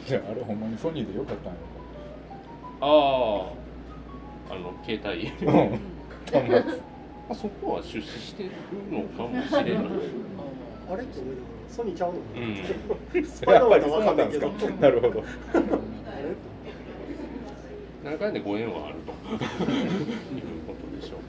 [0.08, 1.60] いやあれほんまにソニーでよかったんや
[2.82, 5.32] あああの携帯。
[5.44, 5.52] ろ。
[6.32, 6.82] 端末。
[7.30, 8.52] あそこは出資してる
[8.92, 9.86] のかもしれない。
[10.90, 12.20] あれって思いながらソニーちゃうの？
[12.36, 13.26] うん。
[13.26, 14.50] スパイダーマンとは分かんないけど。
[14.50, 15.24] なるほど。
[18.04, 19.12] 何回でご縁はあると。
[19.12, 19.18] いう
[20.66, 21.20] ことでしょう。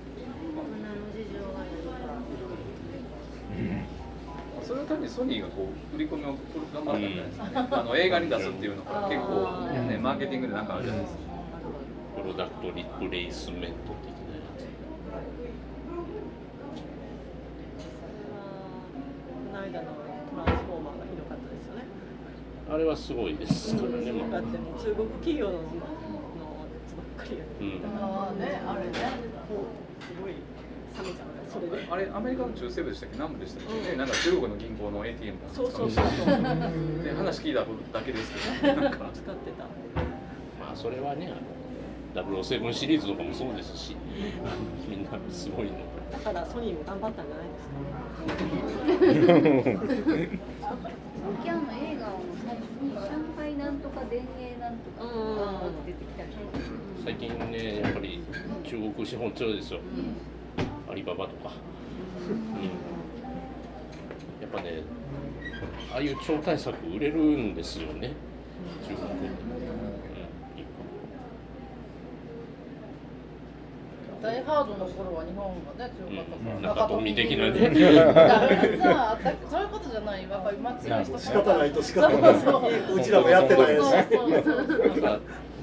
[4.64, 6.34] それのためにソニーがこう振り込みを
[6.74, 7.68] 頑張ったんじゃないですかね。
[7.70, 11.20] あの映画に出すっていうのが結構ねマーケティングでなんかあるじゃないですか。
[12.20, 14.42] プロダクトリプレイスメント的なや
[19.38, 19.86] この間の
[20.28, 25.62] トランスフォーマーがひどかったですよねつあれはすごいですからね、まあだってもう中国企業ののや
[26.86, 27.80] つばっかりやうん。
[28.02, 30.38] ああねあれねすごい冷
[31.08, 31.86] めちゃうねそれで。
[31.90, 33.14] あれアメリカの中西部でしたっけ？
[33.16, 36.26] 南部でしたっけ、ねなんか中国の銀行の ATM がそうそうそうそう。
[37.02, 37.66] で話聞いただ
[38.04, 38.80] けですけど。
[38.82, 39.10] なんか。
[39.14, 39.64] 使ってた。
[40.60, 41.32] まあそれはね
[42.14, 43.96] あの007シリーズとかもそうですし。
[44.88, 45.72] みんなすごいの
[46.12, 49.38] だからソニーも頑張ったんじゃないですか？
[51.44, 52.27] キャンの映画の最初に上海
[54.18, 56.30] なんとか電影なんとかが出てきたり
[57.04, 58.20] 最近ねやっぱり
[58.64, 59.80] 中国資本強いですよ、
[60.90, 61.52] アリババとか、
[62.28, 62.64] うん、
[64.40, 64.82] やっぱね
[65.92, 68.12] ああいう超大作売れるんですよね。
[68.86, 69.30] 中国で、
[74.20, 77.58] ダイハードの頃は日本がね強かったから、中富的なね。
[79.48, 83.82] そういうことじゃないやっぱ今強い人仕方ないと仕方ないそうそううちらもやってないし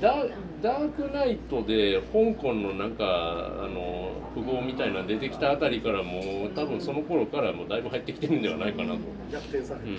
[0.01, 0.25] ダ
[0.61, 8.99] ダークナイトで香港のなんかあの富豪みたいなの出てきたあたりからもう多分その頃からもうだいぶ入ってきてるんではないかなと、
[9.31, 9.95] 逆転されて、うん、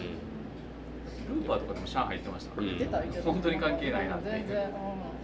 [1.41, 5.16] ルーパーとかでも上海行ってましたから、うん本当に関係ないなって全然うん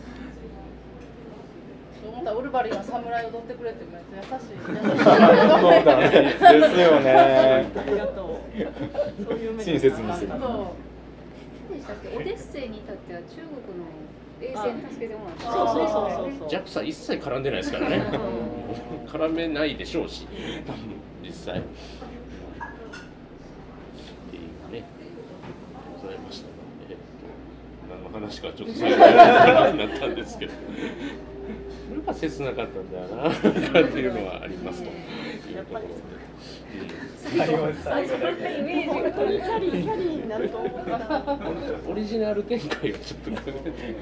[2.09, 5.14] 思ったらウルヴァリンは侍踊ってくれてめっちゃ優しい優しいそう
[5.84, 6.11] だね。
[6.11, 6.42] です
[6.80, 7.12] よね。
[7.12, 8.24] ありがとう
[9.24, 10.38] そういう目親切にするそう
[11.74, 13.44] でしたっけオデッセイに至っては中国
[13.78, 13.84] の
[14.42, 15.53] 衛星に助けてもらったそう。
[15.68, 15.94] そうそ
[16.59, 18.03] うそう一切絡んでないですからね。
[19.07, 20.26] 絡めないでしょうし。
[20.66, 20.80] 多分
[21.22, 21.59] 実際。
[21.59, 21.68] って
[24.36, 24.42] いう
[24.72, 24.84] ね。
[26.03, 26.46] ございました
[26.90, 27.03] えっと
[27.94, 28.96] 何の話かちょっと最後
[29.72, 30.53] になったんですけど
[31.93, 35.86] これが切なかったんだよなっていうのはありますというところで。
[37.22, 37.72] 最後のイ
[38.62, 39.26] メージがキャ
[39.59, 40.49] リーキャリーになる。
[40.49, 43.95] と思ったオリジナル展開をちょっと考えて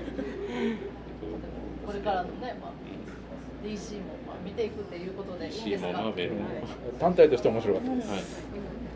[1.86, 2.70] これからのね、まあ、
[3.64, 6.45] DC もまあ見ていくっていうことでいいですかママーベルも、
[6.99, 8.09] 単体として面白かったです。
[8.09, 8.24] はい、ぜ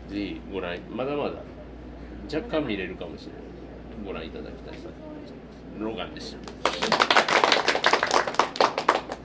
[0.09, 1.31] ひご覧まだまだ
[2.33, 3.45] 若干見れるかもしれない
[4.05, 4.77] ご覧いただきたい。
[5.79, 7.24] ロガンでした。